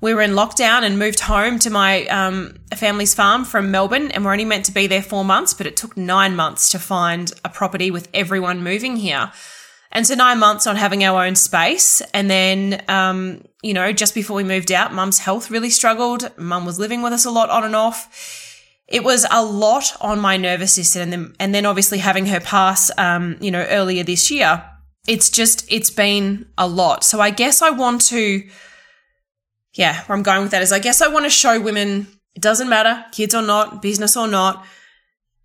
we 0.00 0.14
were 0.14 0.22
in 0.22 0.32
lockdown 0.32 0.82
and 0.82 0.98
moved 0.98 1.20
home 1.20 1.58
to 1.60 1.70
my 1.70 2.06
um, 2.06 2.56
family's 2.74 3.14
farm 3.14 3.44
from 3.44 3.70
Melbourne, 3.70 4.10
and 4.10 4.24
we're 4.24 4.32
only 4.32 4.44
meant 4.44 4.66
to 4.66 4.72
be 4.72 4.86
there 4.86 5.02
four 5.02 5.24
months, 5.24 5.54
but 5.54 5.66
it 5.66 5.76
took 5.76 5.96
nine 5.96 6.36
months 6.36 6.68
to 6.70 6.78
find 6.78 7.32
a 7.44 7.48
property 7.48 7.90
with 7.90 8.08
everyone 8.12 8.62
moving 8.62 8.96
here. 8.96 9.32
And 9.92 10.06
so 10.06 10.14
nine 10.14 10.38
months 10.38 10.66
on 10.66 10.76
having 10.76 11.02
our 11.04 11.24
own 11.24 11.36
space. 11.36 12.02
And 12.12 12.30
then, 12.30 12.84
um, 12.88 13.42
you 13.62 13.72
know, 13.72 13.92
just 13.92 14.14
before 14.14 14.36
we 14.36 14.44
moved 14.44 14.70
out, 14.70 14.92
mum's 14.92 15.20
health 15.20 15.50
really 15.50 15.70
struggled. 15.70 16.30
Mum 16.36 16.66
was 16.66 16.78
living 16.78 17.00
with 17.00 17.14
us 17.14 17.24
a 17.24 17.30
lot 17.30 17.48
on 17.48 17.64
and 17.64 17.74
off. 17.74 18.52
It 18.88 19.04
was 19.04 19.26
a 19.30 19.42
lot 19.42 19.96
on 20.02 20.20
my 20.20 20.36
nervous 20.36 20.74
system. 20.74 21.02
And 21.02 21.12
then, 21.12 21.36
and 21.40 21.54
then 21.54 21.64
obviously 21.64 21.98
having 21.98 22.26
her 22.26 22.40
pass, 22.40 22.90
um, 22.98 23.36
you 23.40 23.50
know, 23.50 23.64
earlier 23.70 24.04
this 24.04 24.30
year, 24.30 24.62
it's 25.08 25.30
just, 25.30 25.64
it's 25.72 25.90
been 25.90 26.46
a 26.58 26.68
lot. 26.68 27.02
So 27.02 27.20
I 27.20 27.30
guess 27.30 27.62
I 27.62 27.70
want 27.70 28.02
to, 28.08 28.46
yeah, 29.76 30.02
where 30.04 30.16
I'm 30.16 30.22
going 30.22 30.42
with 30.42 30.50
that 30.52 30.62
is 30.62 30.72
I 30.72 30.78
guess 30.78 31.02
I 31.02 31.08
want 31.08 31.26
to 31.26 31.30
show 31.30 31.60
women 31.60 32.06
it 32.34 32.42
doesn't 32.42 32.68
matter, 32.68 33.04
kids 33.12 33.34
or 33.34 33.42
not, 33.42 33.80
business 33.82 34.16
or 34.16 34.26
not. 34.26 34.64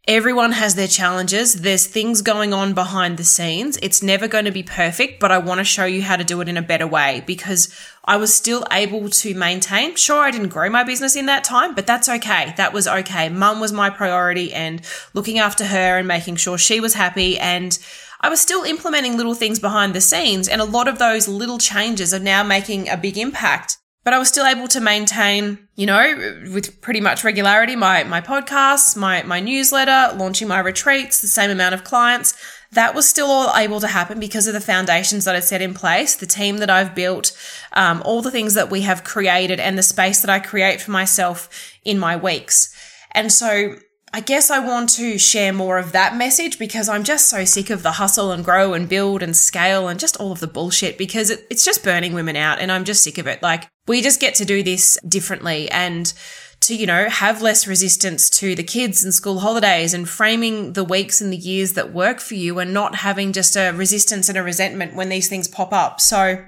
Everyone 0.07 0.53
has 0.53 0.75
their 0.75 0.87
challenges. 0.87 1.61
There's 1.61 1.85
things 1.85 2.21
going 2.21 2.53
on 2.53 2.73
behind 2.73 3.17
the 3.17 3.23
scenes. 3.23 3.77
It's 3.81 4.01
never 4.01 4.27
going 4.27 4.45
to 4.45 4.51
be 4.51 4.63
perfect, 4.63 5.19
but 5.19 5.31
I 5.31 5.37
want 5.37 5.59
to 5.59 5.63
show 5.63 5.85
you 5.85 6.01
how 6.01 6.15
to 6.15 6.23
do 6.23 6.41
it 6.41 6.49
in 6.49 6.57
a 6.57 6.61
better 6.61 6.87
way 6.87 7.23
because 7.27 7.73
I 8.03 8.17
was 8.17 8.35
still 8.35 8.65
able 8.71 9.09
to 9.09 9.35
maintain. 9.35 9.95
Sure, 9.95 10.23
I 10.23 10.31
didn't 10.31 10.49
grow 10.49 10.69
my 10.69 10.83
business 10.83 11.15
in 11.15 11.27
that 11.27 11.43
time, 11.43 11.75
but 11.75 11.85
that's 11.85 12.09
okay. 12.09 12.53
That 12.57 12.73
was 12.73 12.87
okay. 12.87 13.29
Mum 13.29 13.59
was 13.59 13.71
my 13.71 13.89
priority 13.89 14.51
and 14.53 14.81
looking 15.13 15.39
after 15.39 15.65
her 15.65 15.97
and 15.99 16.07
making 16.07 16.37
sure 16.37 16.57
she 16.57 16.79
was 16.79 16.95
happy. 16.95 17.37
And 17.37 17.77
I 18.21 18.29
was 18.29 18.41
still 18.41 18.63
implementing 18.63 19.17
little 19.17 19.35
things 19.35 19.59
behind 19.59 19.93
the 19.93 20.01
scenes. 20.01 20.47
And 20.47 20.61
a 20.61 20.65
lot 20.65 20.87
of 20.87 20.99
those 20.99 21.27
little 21.27 21.59
changes 21.59 22.13
are 22.13 22.19
now 22.19 22.43
making 22.43 22.89
a 22.89 22.97
big 22.97 23.17
impact 23.17 23.77
but 24.03 24.13
I 24.13 24.17
was 24.17 24.29
still 24.29 24.45
able 24.45 24.67
to 24.69 24.79
maintain, 24.79 25.67
you 25.75 25.85
know, 25.85 26.43
with 26.53 26.81
pretty 26.81 27.01
much 27.01 27.23
regularity, 27.23 27.75
my, 27.75 28.03
my 28.03 28.19
podcasts, 28.19 28.95
my, 28.95 29.21
my 29.23 29.39
newsletter, 29.39 30.15
launching 30.17 30.47
my 30.47 30.59
retreats, 30.59 31.21
the 31.21 31.27
same 31.27 31.51
amount 31.51 31.75
of 31.75 31.83
clients. 31.83 32.33
That 32.71 32.95
was 32.95 33.07
still 33.07 33.27
all 33.27 33.55
able 33.55 33.79
to 33.81 33.87
happen 33.87 34.19
because 34.19 34.47
of 34.47 34.53
the 34.53 34.61
foundations 34.61 35.25
that 35.25 35.35
I 35.35 35.39
set 35.41 35.61
in 35.61 35.73
place, 35.73 36.15
the 36.15 36.25
team 36.25 36.57
that 36.57 36.69
I've 36.69 36.95
built, 36.95 37.37
um, 37.73 38.01
all 38.05 38.21
the 38.21 38.31
things 38.31 38.53
that 38.53 38.71
we 38.71 38.81
have 38.81 39.03
created 39.03 39.59
and 39.59 39.77
the 39.77 39.83
space 39.83 40.21
that 40.21 40.29
I 40.29 40.39
create 40.39 40.81
for 40.81 40.91
myself 40.91 41.49
in 41.83 41.99
my 41.99 42.15
weeks. 42.15 42.73
And 43.11 43.31
so 43.31 43.75
I 44.13 44.19
guess 44.19 44.51
I 44.51 44.59
want 44.59 44.89
to 44.91 45.17
share 45.17 45.53
more 45.53 45.77
of 45.77 45.93
that 45.93 46.17
message 46.17 46.59
because 46.59 46.89
I'm 46.89 47.03
just 47.05 47.29
so 47.29 47.45
sick 47.45 47.69
of 47.69 47.81
the 47.81 47.93
hustle 47.93 48.31
and 48.33 48.43
grow 48.43 48.73
and 48.73 48.89
build 48.89 49.23
and 49.23 49.35
scale 49.35 49.87
and 49.87 49.99
just 49.99 50.17
all 50.17 50.33
of 50.33 50.41
the 50.41 50.47
bullshit 50.47 50.97
because 50.97 51.29
it, 51.29 51.45
it's 51.49 51.63
just 51.63 51.83
burning 51.83 52.13
women 52.13 52.35
out 52.35 52.59
and 52.59 52.71
I'm 52.71 52.83
just 52.83 53.03
sick 53.03 53.17
of 53.17 53.27
it. 53.27 53.41
Like, 53.41 53.69
we 53.91 54.01
just 54.01 54.21
get 54.21 54.35
to 54.35 54.45
do 54.45 54.63
this 54.63 54.97
differently 55.05 55.69
and 55.69 56.13
to, 56.61 56.73
you 56.73 56.85
know, 56.85 57.09
have 57.09 57.41
less 57.41 57.67
resistance 57.67 58.29
to 58.29 58.55
the 58.55 58.63
kids 58.63 59.03
and 59.03 59.13
school 59.13 59.39
holidays 59.39 59.93
and 59.93 60.07
framing 60.07 60.71
the 60.71 60.83
weeks 60.85 61.19
and 61.19 61.33
the 61.33 61.37
years 61.37 61.73
that 61.73 61.91
work 61.91 62.21
for 62.21 62.35
you 62.35 62.59
and 62.59 62.73
not 62.73 62.95
having 62.95 63.33
just 63.33 63.57
a 63.57 63.71
resistance 63.71 64.29
and 64.29 64.37
a 64.37 64.43
resentment 64.43 64.95
when 64.95 65.09
these 65.09 65.27
things 65.27 65.49
pop 65.49 65.73
up. 65.73 65.99
So, 65.99 66.41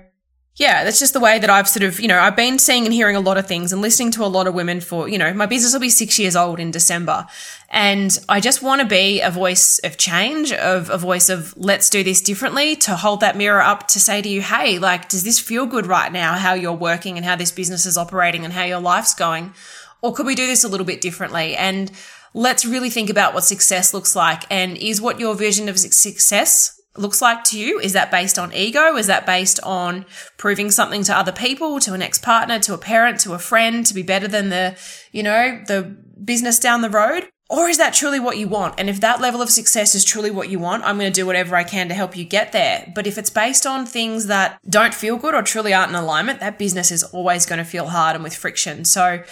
yeah, 0.55 0.83
that's 0.83 1.00
just 1.00 1.13
the 1.13 1.19
way 1.19 1.39
that 1.39 1.50
I've 1.50 1.67
sort 1.67 1.81
of, 1.81 2.00
you 2.00 2.07
know, 2.07 2.19
I've 2.19 2.36
been 2.36 2.60
seeing 2.60 2.86
and 2.86 2.93
hearing 2.93 3.15
a 3.15 3.19
lot 3.19 3.38
of 3.38 3.48
things 3.48 3.74
and 3.74 3.81
listening 3.81 4.12
to 4.12 4.24
a 4.24 4.27
lot 4.27 4.45
of 4.45 4.53
women 4.53 4.81
for, 4.81 5.10
you 5.10 5.17
know, 5.17 5.33
my 5.33 5.48
business 5.48 5.74
will 5.74 5.79
be 5.79 5.89
six 5.89 6.19
years 6.19 6.36
old 6.36 6.60
in 6.60 6.69
December. 6.69 7.25
And 7.69 8.15
I 8.29 8.39
just 8.39 8.62
want 8.62 8.79
to 8.79 8.88
be 8.88 9.19
a 9.19 9.31
voice 9.31 9.79
of 9.79 9.98
change, 9.98 10.53
of 10.53 10.91
a 10.91 10.98
voice 11.00 11.29
of 11.29 11.55
let's 11.57 11.89
do 11.89 12.03
this 12.03 12.22
differently, 12.22 12.75
to 12.77 12.95
hold 12.95 13.22
that 13.22 13.36
mirror 13.36 13.63
up 13.63 13.88
to 13.89 14.00
say 14.00 14.22
to 14.22 14.29
you, 14.29 14.43
hey, 14.43 14.77
like, 14.77 15.10
does 15.10 15.24
this 15.24 15.39
feel 15.39 15.65
good 15.65 15.88
right 15.88 16.12
now, 16.12 16.33
how 16.33 16.53
you're 16.53 16.72
working 16.74 17.17
and 17.17 17.25
how 17.25 17.36
this 17.36 17.51
business 17.51 17.88
is 17.88 17.98
operating 17.98 18.45
and 18.45 18.53
how 18.53 18.63
your 18.63 18.79
life's 18.79 19.15
going? 19.15 19.55
Or 20.03 20.13
could 20.13 20.27
we 20.27 20.36
do 20.36 20.45
this 20.45 20.63
a 20.63 20.67
little 20.67 20.86
bit 20.86 21.01
differently? 21.01 21.55
And 21.55 21.91
let's 22.36 22.63
really 22.63 22.91
think 22.91 23.10
about 23.10 23.33
what 23.33 23.43
success 23.43 23.91
looks 23.91 24.15
like. 24.15 24.43
And 24.51 24.77
is 24.77 25.01
what 25.01 25.19
your 25.19 25.33
vision 25.33 25.67
of 25.67 25.79
success 25.79 26.79
looks 26.97 27.21
like 27.21 27.43
to 27.45 27.59
you? 27.59 27.79
Is 27.79 27.93
that 27.93 28.12
based 28.12 28.38
on 28.38 28.53
ego? 28.53 28.95
Is 28.95 29.07
that 29.07 29.25
based 29.25 29.59
on 29.63 30.05
proving 30.38 30.71
something 30.71 31.03
to 31.03 31.17
other 31.17 31.31
people, 31.31 31.79
to 31.81 31.93
an 31.93 32.01
ex-partner, 32.01 32.59
to 32.59 32.73
a 32.73 32.77
parent, 32.77 33.19
to 33.21 33.33
a 33.33 33.39
friend, 33.39 33.85
to 33.85 33.93
be 33.93 34.03
better 34.03 34.27
than 34.27 34.50
the, 34.50 34.77
you 35.12 35.23
know, 35.23 35.62
the 35.67 35.95
business 36.23 36.59
down 36.59 36.81
the 36.81 36.89
road? 36.89 37.29
Or 37.50 37.67
is 37.67 37.77
that 37.77 37.93
truly 37.93 38.19
what 38.19 38.38
you 38.38 38.47
want? 38.47 38.75
And 38.79 38.89
if 38.89 39.01
that 39.01 39.21
level 39.21 39.41
of 39.41 39.50
success 39.50 39.93
is 39.93 40.03
truly 40.03 40.31
what 40.31 40.50
you 40.50 40.57
want, 40.59 40.83
I'm 40.83 40.97
going 40.97 41.12
to 41.12 41.15
do 41.15 41.25
whatever 41.25 41.55
I 41.55 41.63
can 41.63 41.88
to 41.89 41.93
help 41.93 42.17
you 42.17 42.23
get 42.23 42.51
there. 42.51 42.91
But 42.95 43.05
if 43.05 43.17
it's 43.17 43.29
based 43.29 43.67
on 43.67 43.85
things 43.85 44.27
that 44.27 44.59
don't 44.67 44.93
feel 44.93 45.17
good 45.17 45.35
or 45.35 45.43
truly 45.43 45.73
aren't 45.73 45.89
in 45.89 45.95
alignment, 45.95 46.39
that 46.39 46.57
business 46.57 46.89
is 46.89 47.03
always 47.03 47.45
going 47.45 47.59
to 47.59 47.65
feel 47.65 47.88
hard 47.88 48.15
and 48.15 48.23
with 48.23 48.35
friction. 48.35 48.85
So, 48.85 49.23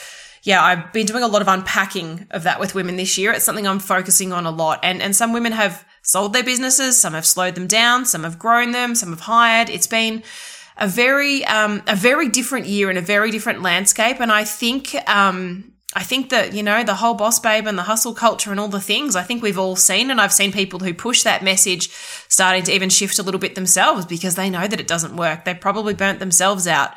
yeah, 0.43 0.63
I've 0.63 0.91
been 0.93 1.07
doing 1.07 1.23
a 1.23 1.27
lot 1.27 1.41
of 1.41 1.47
unpacking 1.47 2.27
of 2.31 2.43
that 2.43 2.59
with 2.59 2.75
women 2.75 2.95
this 2.95 3.17
year. 3.17 3.31
It's 3.31 3.45
something 3.45 3.65
I'm 3.65 3.79
focusing 3.79 4.33
on 4.33 4.45
a 4.45 4.51
lot. 4.51 4.81
And, 4.83 5.01
and 5.01 5.15
some 5.15 5.33
women 5.33 5.53
have 5.53 5.85
sold 6.01 6.33
their 6.33 6.43
businesses, 6.43 6.99
some 6.99 7.13
have 7.13 7.25
slowed 7.25 7.55
them 7.55 7.67
down, 7.67 8.05
some 8.05 8.23
have 8.23 8.39
grown 8.39 8.71
them, 8.71 8.95
some 8.95 9.09
have 9.09 9.21
hired. 9.21 9.69
It's 9.69 9.87
been 9.87 10.23
a 10.77 10.87
very, 10.87 11.45
um, 11.45 11.81
a 11.87 11.95
very 11.95 12.29
different 12.29 12.65
year 12.65 12.89
and 12.89 12.97
a 12.97 13.01
very 13.01 13.31
different 13.31 13.61
landscape. 13.61 14.19
And 14.19 14.31
I 14.31 14.43
think, 14.43 14.95
um, 15.09 15.73
I 15.93 16.03
think 16.03 16.29
that, 16.29 16.53
you 16.53 16.63
know, 16.63 16.83
the 16.83 16.95
whole 16.95 17.13
boss 17.15 17.37
babe 17.39 17.67
and 17.67 17.77
the 17.77 17.83
hustle 17.83 18.13
culture 18.13 18.49
and 18.49 18.59
all 18.59 18.69
the 18.69 18.79
things, 18.79 19.15
I 19.15 19.23
think 19.23 19.43
we've 19.43 19.59
all 19.59 19.75
seen, 19.75 20.09
and 20.09 20.21
I've 20.21 20.31
seen 20.31 20.51
people 20.53 20.79
who 20.79 20.93
push 20.93 21.23
that 21.23 21.43
message 21.43 21.89
starting 22.29 22.63
to 22.63 22.73
even 22.73 22.89
shift 22.89 23.19
a 23.19 23.23
little 23.23 23.41
bit 23.41 23.55
themselves 23.55 24.05
because 24.05 24.35
they 24.35 24.49
know 24.49 24.67
that 24.67 24.79
it 24.79 24.87
doesn't 24.87 25.17
work. 25.17 25.43
They 25.43 25.53
probably 25.53 25.93
burnt 25.93 26.19
themselves 26.19 26.65
out. 26.65 26.91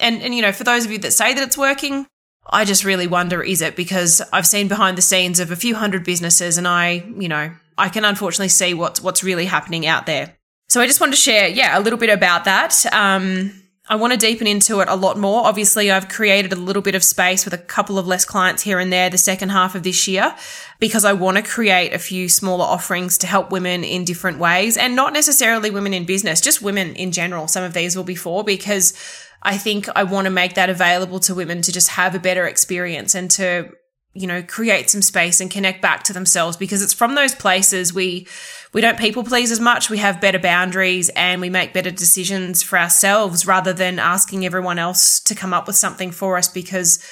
And, 0.00 0.20
and, 0.20 0.34
you 0.34 0.42
know, 0.42 0.52
for 0.52 0.64
those 0.64 0.84
of 0.84 0.90
you 0.90 0.98
that 0.98 1.12
say 1.12 1.32
that 1.32 1.42
it's 1.42 1.56
working, 1.56 2.06
I 2.50 2.64
just 2.64 2.84
really 2.84 3.06
wonder, 3.06 3.42
is 3.42 3.62
it? 3.62 3.76
Because 3.76 4.20
I've 4.32 4.46
seen 4.46 4.68
behind 4.68 4.98
the 4.98 5.02
scenes 5.02 5.40
of 5.40 5.50
a 5.50 5.56
few 5.56 5.74
hundred 5.76 6.04
businesses 6.04 6.58
and 6.58 6.66
I, 6.66 7.04
you 7.16 7.28
know, 7.28 7.52
I 7.78 7.88
can 7.88 8.04
unfortunately 8.04 8.48
see 8.48 8.74
what's 8.74 9.00
what's 9.00 9.22
really 9.22 9.46
happening 9.46 9.86
out 9.86 10.06
there. 10.06 10.36
So 10.68 10.80
I 10.80 10.86
just 10.86 11.00
wanted 11.00 11.12
to 11.12 11.16
share, 11.16 11.48
yeah, 11.48 11.78
a 11.78 11.80
little 11.80 11.98
bit 11.98 12.10
about 12.10 12.44
that. 12.44 12.84
Um, 12.92 13.52
I 13.90 13.96
want 13.96 14.12
to 14.12 14.16
deepen 14.16 14.46
into 14.46 14.78
it 14.78 14.88
a 14.88 14.94
lot 14.94 15.18
more. 15.18 15.44
Obviously, 15.44 15.90
I've 15.90 16.08
created 16.08 16.52
a 16.52 16.56
little 16.56 16.80
bit 16.80 16.94
of 16.94 17.02
space 17.02 17.44
with 17.44 17.52
a 17.52 17.58
couple 17.58 17.98
of 17.98 18.06
less 18.06 18.24
clients 18.24 18.62
here 18.62 18.78
and 18.78 18.92
there 18.92 19.10
the 19.10 19.18
second 19.18 19.48
half 19.48 19.74
of 19.74 19.82
this 19.82 20.06
year 20.06 20.32
because 20.78 21.04
I 21.04 21.12
want 21.12 21.38
to 21.38 21.42
create 21.42 21.92
a 21.92 21.98
few 21.98 22.28
smaller 22.28 22.64
offerings 22.64 23.18
to 23.18 23.26
help 23.26 23.50
women 23.50 23.82
in 23.82 24.04
different 24.04 24.38
ways 24.38 24.76
and 24.76 24.94
not 24.94 25.12
necessarily 25.12 25.70
women 25.70 25.92
in 25.92 26.04
business, 26.04 26.40
just 26.40 26.62
women 26.62 26.94
in 26.94 27.10
general. 27.10 27.48
Some 27.48 27.64
of 27.64 27.74
these 27.74 27.96
will 27.96 28.04
be 28.04 28.14
for 28.14 28.44
because 28.44 28.94
I 29.42 29.58
think 29.58 29.88
I 29.96 30.04
want 30.04 30.26
to 30.26 30.30
make 30.30 30.54
that 30.54 30.70
available 30.70 31.18
to 31.20 31.34
women 31.34 31.60
to 31.62 31.72
just 31.72 31.88
have 31.88 32.14
a 32.14 32.20
better 32.20 32.46
experience 32.46 33.16
and 33.16 33.28
to 33.32 33.72
you 34.12 34.26
know, 34.26 34.42
create 34.42 34.90
some 34.90 35.02
space 35.02 35.40
and 35.40 35.50
connect 35.50 35.80
back 35.80 36.02
to 36.04 36.12
themselves 36.12 36.56
because 36.56 36.82
it's 36.82 36.92
from 36.92 37.14
those 37.14 37.34
places 37.34 37.94
we 37.94 38.26
we 38.72 38.80
don't 38.80 38.98
people 38.98 39.24
please 39.24 39.50
as 39.50 39.60
much. 39.60 39.90
We 39.90 39.98
have 39.98 40.20
better 40.20 40.38
boundaries 40.38 41.10
and 41.10 41.40
we 41.40 41.50
make 41.50 41.72
better 41.72 41.90
decisions 41.90 42.62
for 42.62 42.78
ourselves 42.78 43.46
rather 43.46 43.72
than 43.72 43.98
asking 43.98 44.44
everyone 44.44 44.78
else 44.78 45.20
to 45.20 45.34
come 45.34 45.52
up 45.52 45.66
with 45.66 45.76
something 45.76 46.10
for 46.10 46.36
us 46.36 46.48
because 46.48 47.04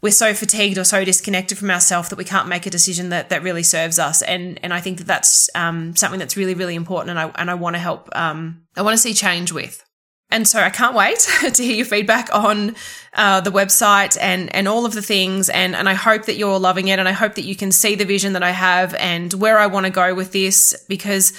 we're 0.00 0.10
so 0.10 0.32
fatigued 0.32 0.78
or 0.78 0.84
so 0.84 1.04
disconnected 1.04 1.58
from 1.58 1.70
ourselves 1.70 2.08
that 2.08 2.16
we 2.16 2.24
can't 2.24 2.48
make 2.48 2.66
a 2.66 2.70
decision 2.70 3.08
that 3.08 3.30
that 3.30 3.42
really 3.42 3.62
serves 3.62 3.98
us. 3.98 4.22
And 4.22 4.60
and 4.62 4.72
I 4.72 4.80
think 4.80 4.98
that 4.98 5.06
that's 5.06 5.50
um, 5.54 5.96
something 5.96 6.18
that's 6.18 6.36
really 6.36 6.54
really 6.54 6.74
important. 6.74 7.10
And 7.10 7.18
I 7.18 7.28
and 7.36 7.50
I 7.50 7.54
want 7.54 7.74
to 7.74 7.80
help. 7.80 8.08
Um, 8.16 8.62
I 8.76 8.82
want 8.82 8.94
to 8.94 8.98
see 8.98 9.14
change 9.14 9.52
with. 9.52 9.84
And 10.30 10.46
so 10.46 10.60
I 10.60 10.70
can't 10.70 10.94
wait 10.94 11.18
to 11.54 11.62
hear 11.62 11.76
your 11.76 11.86
feedback 11.86 12.28
on 12.34 12.76
uh, 13.14 13.40
the 13.40 13.50
website 13.50 14.16
and 14.20 14.54
and 14.54 14.68
all 14.68 14.84
of 14.84 14.92
the 14.92 15.02
things. 15.02 15.48
And 15.48 15.74
and 15.74 15.88
I 15.88 15.94
hope 15.94 16.26
that 16.26 16.36
you're 16.36 16.58
loving 16.58 16.88
it. 16.88 16.98
And 16.98 17.08
I 17.08 17.12
hope 17.12 17.34
that 17.36 17.44
you 17.44 17.56
can 17.56 17.72
see 17.72 17.94
the 17.94 18.04
vision 18.04 18.34
that 18.34 18.42
I 18.42 18.50
have 18.50 18.94
and 18.94 19.32
where 19.34 19.58
I 19.58 19.66
want 19.66 19.86
to 19.86 19.90
go 19.90 20.14
with 20.14 20.32
this. 20.32 20.84
Because, 20.86 21.32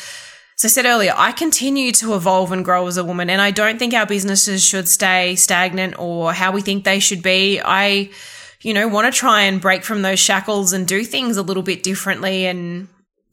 as 0.57 0.65
I 0.65 0.67
said 0.69 0.85
earlier, 0.85 1.13
I 1.15 1.31
continue 1.31 1.91
to 1.93 2.15
evolve 2.15 2.51
and 2.51 2.65
grow 2.65 2.87
as 2.87 2.97
a 2.97 3.03
woman. 3.03 3.29
And 3.29 3.41
I 3.41 3.51
don't 3.51 3.77
think 3.77 3.93
our 3.93 4.07
businesses 4.07 4.65
should 4.65 4.87
stay 4.87 5.35
stagnant 5.35 5.99
or 5.99 6.33
how 6.33 6.51
we 6.51 6.61
think 6.61 6.83
they 6.83 6.99
should 6.99 7.21
be. 7.21 7.61
I, 7.63 8.09
you 8.61 8.73
know, 8.73 8.87
want 8.87 9.13
to 9.13 9.17
try 9.17 9.41
and 9.41 9.61
break 9.61 9.83
from 9.83 10.01
those 10.01 10.19
shackles 10.19 10.73
and 10.73 10.87
do 10.87 11.03
things 11.03 11.37
a 11.37 11.43
little 11.43 11.63
bit 11.63 11.83
differently 11.83 12.47
and 12.47 12.87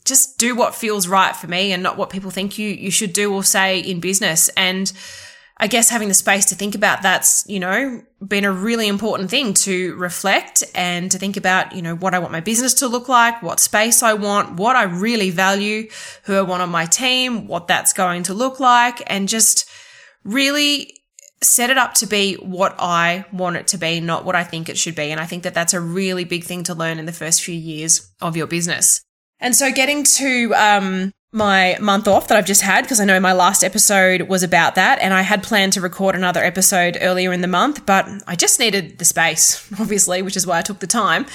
just 0.04 0.38
do 0.38 0.54
what 0.54 0.75
feels 0.75 1.08
right 1.08 1.34
for 1.34 1.48
me 1.48 1.72
and 1.72 1.82
not 1.82 1.96
what 1.96 2.10
people 2.10 2.30
think 2.30 2.58
you 2.58 2.68
you 2.68 2.90
should 2.90 3.14
do 3.14 3.32
or 3.32 3.42
say 3.42 3.80
in 3.80 4.00
business. 4.00 4.50
And 4.50 4.92
I 5.58 5.68
guess 5.68 5.88
having 5.88 6.08
the 6.08 6.14
space 6.14 6.46
to 6.46 6.54
think 6.54 6.75
about 6.75 7.02
that's, 7.02 7.44
you 7.48 7.58
know, 7.58 8.02
been 8.26 8.44
a 8.44 8.52
really 8.52 8.88
important 8.88 9.30
thing 9.30 9.54
to 9.54 9.94
reflect 9.94 10.62
and 10.75 11.10
to 11.10 11.18
think 11.18 11.38
about, 11.38 11.75
you 11.75 11.80
know, 11.80 11.96
what 11.96 12.14
I 12.14 12.18
want 12.18 12.32
my 12.32 12.40
business 12.40 12.75
to 12.75 12.88
look 12.88 13.08
like, 13.08 13.42
what 13.42 13.58
space 13.58 14.02
I 14.02 14.14
want, 14.14 14.56
what 14.56 14.76
I 14.76 14.82
really 14.82 15.30
value, 15.30 15.88
who 16.25 16.34
I 16.34 16.42
want 16.42 16.62
on 16.62 16.68
my 16.68 16.84
team, 16.84 17.46
what 17.46 17.68
that's 17.68 17.94
going 17.94 18.25
to 18.25 18.34
look 18.34 18.60
like, 18.60 19.02
and 19.06 19.28
just 19.28 19.66
really 20.25 20.92
set 21.42 21.70
it 21.70 21.78
up 21.78 21.94
to 21.94 22.06
be 22.06 22.34
what 22.34 22.75
I 22.78 23.25
want 23.32 23.56
it 23.56 23.68
to 23.68 23.78
be, 23.78 24.00
not 24.00 24.26
what 24.26 24.36
I 24.36 24.44
think 24.44 24.68
it 24.68 24.76
should 24.76 24.94
be. 24.94 25.10
And 25.10 25.20
I 25.20 25.25
think 25.25 25.42
that 25.44 25.54
that's 25.54 25.75
a 25.75 25.80
really 25.80 26.25
big 26.25 26.44
thing 26.44 26.64
to 26.64 26.75
learn 26.75 26.98
in 26.98 27.06
the 27.06 27.12
first 27.12 27.42
few 27.42 27.54
years 27.54 28.10
of 28.20 28.36
your 28.36 28.46
business. 28.46 29.02
And 29.40 29.54
so 29.54 29.70
getting 29.70 30.04
to 30.04 30.54
um, 30.54 31.12
my 31.36 31.76
month 31.82 32.08
off 32.08 32.28
that 32.28 32.38
I've 32.38 32.46
just 32.46 32.62
had 32.62 32.80
because 32.82 32.98
I 32.98 33.04
know 33.04 33.20
my 33.20 33.34
last 33.34 33.62
episode 33.62 34.22
was 34.22 34.42
about 34.42 34.74
that 34.76 34.98
and 35.02 35.12
I 35.12 35.20
had 35.20 35.42
planned 35.42 35.74
to 35.74 35.82
record 35.82 36.14
another 36.14 36.42
episode 36.42 36.96
earlier 36.98 37.30
in 37.30 37.42
the 37.42 37.46
month, 37.46 37.84
but 37.84 38.08
I 38.26 38.36
just 38.36 38.58
needed 38.58 38.96
the 38.96 39.04
space, 39.04 39.70
obviously, 39.78 40.22
which 40.22 40.34
is 40.34 40.46
why 40.46 40.58
I 40.58 40.62
took 40.62 40.78
the 40.78 40.86
time. 40.86 41.26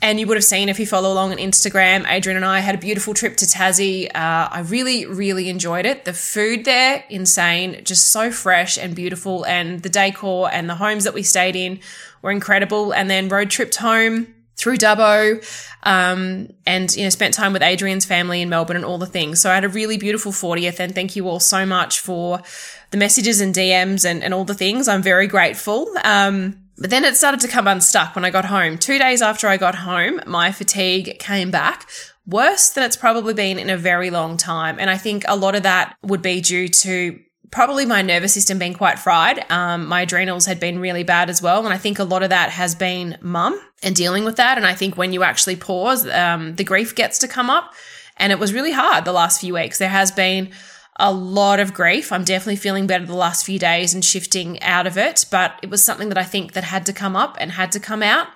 And 0.00 0.20
you 0.20 0.28
would 0.28 0.36
have 0.36 0.44
seen 0.44 0.68
if 0.68 0.78
you 0.78 0.86
follow 0.86 1.12
along 1.12 1.32
on 1.32 1.38
Instagram, 1.38 2.08
Adrian 2.08 2.36
and 2.36 2.46
I 2.46 2.60
had 2.60 2.76
a 2.76 2.78
beautiful 2.78 3.14
trip 3.14 3.36
to 3.38 3.46
Tassie. 3.46 4.06
Uh, 4.14 4.48
I 4.48 4.60
really, 4.60 5.06
really 5.06 5.48
enjoyed 5.48 5.86
it. 5.86 6.04
The 6.04 6.12
food 6.12 6.64
there, 6.64 7.02
insane, 7.10 7.82
just 7.82 8.08
so 8.08 8.30
fresh 8.30 8.78
and 8.78 8.94
beautiful. 8.94 9.44
And 9.44 9.82
the 9.82 9.88
decor 9.88 10.48
and 10.52 10.70
the 10.70 10.76
homes 10.76 11.02
that 11.02 11.14
we 11.14 11.24
stayed 11.24 11.56
in 11.56 11.80
were 12.22 12.30
incredible. 12.30 12.92
And 12.92 13.10
then 13.10 13.28
road 13.28 13.50
tripped 13.50 13.74
home 13.74 14.34
through 14.58 14.76
Dubbo, 14.76 15.42
um, 15.84 16.48
and 16.66 16.94
you 16.94 17.04
know 17.04 17.08
spent 17.10 17.32
time 17.32 17.52
with 17.52 17.62
Adrian's 17.62 18.04
family 18.04 18.42
in 18.42 18.48
Melbourne 18.48 18.76
and 18.76 18.84
all 18.84 18.98
the 18.98 19.06
things. 19.06 19.40
So 19.40 19.50
I 19.50 19.54
had 19.54 19.64
a 19.64 19.68
really 19.68 19.96
beautiful 19.96 20.32
40th, 20.32 20.80
and 20.80 20.94
thank 20.94 21.16
you 21.16 21.28
all 21.28 21.40
so 21.40 21.64
much 21.64 22.00
for 22.00 22.42
the 22.90 22.98
messages 22.98 23.40
and 23.40 23.54
DMs 23.54 24.04
and, 24.04 24.22
and 24.22 24.34
all 24.34 24.44
the 24.44 24.54
things. 24.54 24.88
I'm 24.88 25.02
very 25.02 25.28
grateful. 25.28 25.88
Um, 26.04 26.58
but 26.76 26.90
then 26.90 27.04
it 27.04 27.16
started 27.16 27.40
to 27.40 27.48
come 27.48 27.66
unstuck 27.66 28.14
when 28.14 28.24
I 28.24 28.30
got 28.30 28.44
home. 28.44 28.78
Two 28.78 28.98
days 28.98 29.22
after 29.22 29.48
I 29.48 29.56
got 29.56 29.74
home, 29.74 30.20
my 30.26 30.52
fatigue 30.52 31.18
came 31.18 31.50
back 31.50 31.88
worse 32.26 32.70
than 32.70 32.84
it's 32.84 32.96
probably 32.96 33.34
been 33.34 33.58
in 33.58 33.70
a 33.70 33.76
very 33.76 34.10
long 34.10 34.36
time. 34.36 34.76
And 34.78 34.90
I 34.90 34.96
think 34.96 35.24
a 35.26 35.36
lot 35.36 35.54
of 35.54 35.62
that 35.64 35.96
would 36.02 36.22
be 36.22 36.40
due 36.40 36.68
to 36.68 37.18
probably 37.50 37.86
my 37.86 38.02
nervous 38.02 38.34
system 38.34 38.58
being 38.58 38.74
quite 38.74 38.98
fried. 38.98 39.44
Um, 39.50 39.86
my 39.86 40.02
adrenals 40.02 40.46
had 40.46 40.60
been 40.60 40.78
really 40.78 41.02
bad 41.02 41.30
as 41.30 41.40
well. 41.40 41.64
And 41.64 41.72
I 41.72 41.78
think 41.78 41.98
a 41.98 42.04
lot 42.04 42.22
of 42.22 42.30
that 42.30 42.50
has 42.50 42.74
been 42.74 43.16
mum 43.20 43.60
and 43.82 43.94
dealing 43.94 44.24
with 44.24 44.36
that. 44.36 44.58
And 44.58 44.66
I 44.66 44.74
think 44.74 44.96
when 44.96 45.12
you 45.12 45.22
actually 45.22 45.56
pause, 45.56 46.06
um, 46.08 46.56
the 46.56 46.64
grief 46.64 46.94
gets 46.94 47.18
to 47.20 47.28
come 47.28 47.50
up. 47.50 47.74
And 48.16 48.32
it 48.32 48.38
was 48.38 48.52
really 48.52 48.72
hard 48.72 49.04
the 49.04 49.12
last 49.12 49.40
few 49.40 49.54
weeks. 49.54 49.78
There 49.78 49.88
has 49.88 50.10
been 50.10 50.50
a 50.96 51.12
lot 51.12 51.60
of 51.60 51.72
grief. 51.72 52.10
I'm 52.10 52.24
definitely 52.24 52.56
feeling 52.56 52.86
better 52.86 53.06
the 53.06 53.14
last 53.14 53.46
few 53.46 53.58
days 53.58 53.94
and 53.94 54.04
shifting 54.04 54.60
out 54.62 54.86
of 54.86 54.98
it. 54.98 55.24
But 55.30 55.58
it 55.62 55.70
was 55.70 55.84
something 55.84 56.08
that 56.08 56.18
I 56.18 56.24
think 56.24 56.52
that 56.52 56.64
had 56.64 56.84
to 56.86 56.92
come 56.92 57.14
up 57.14 57.36
and 57.40 57.52
had 57.52 57.72
to 57.72 57.80
come 57.80 58.02
out. 58.02 58.28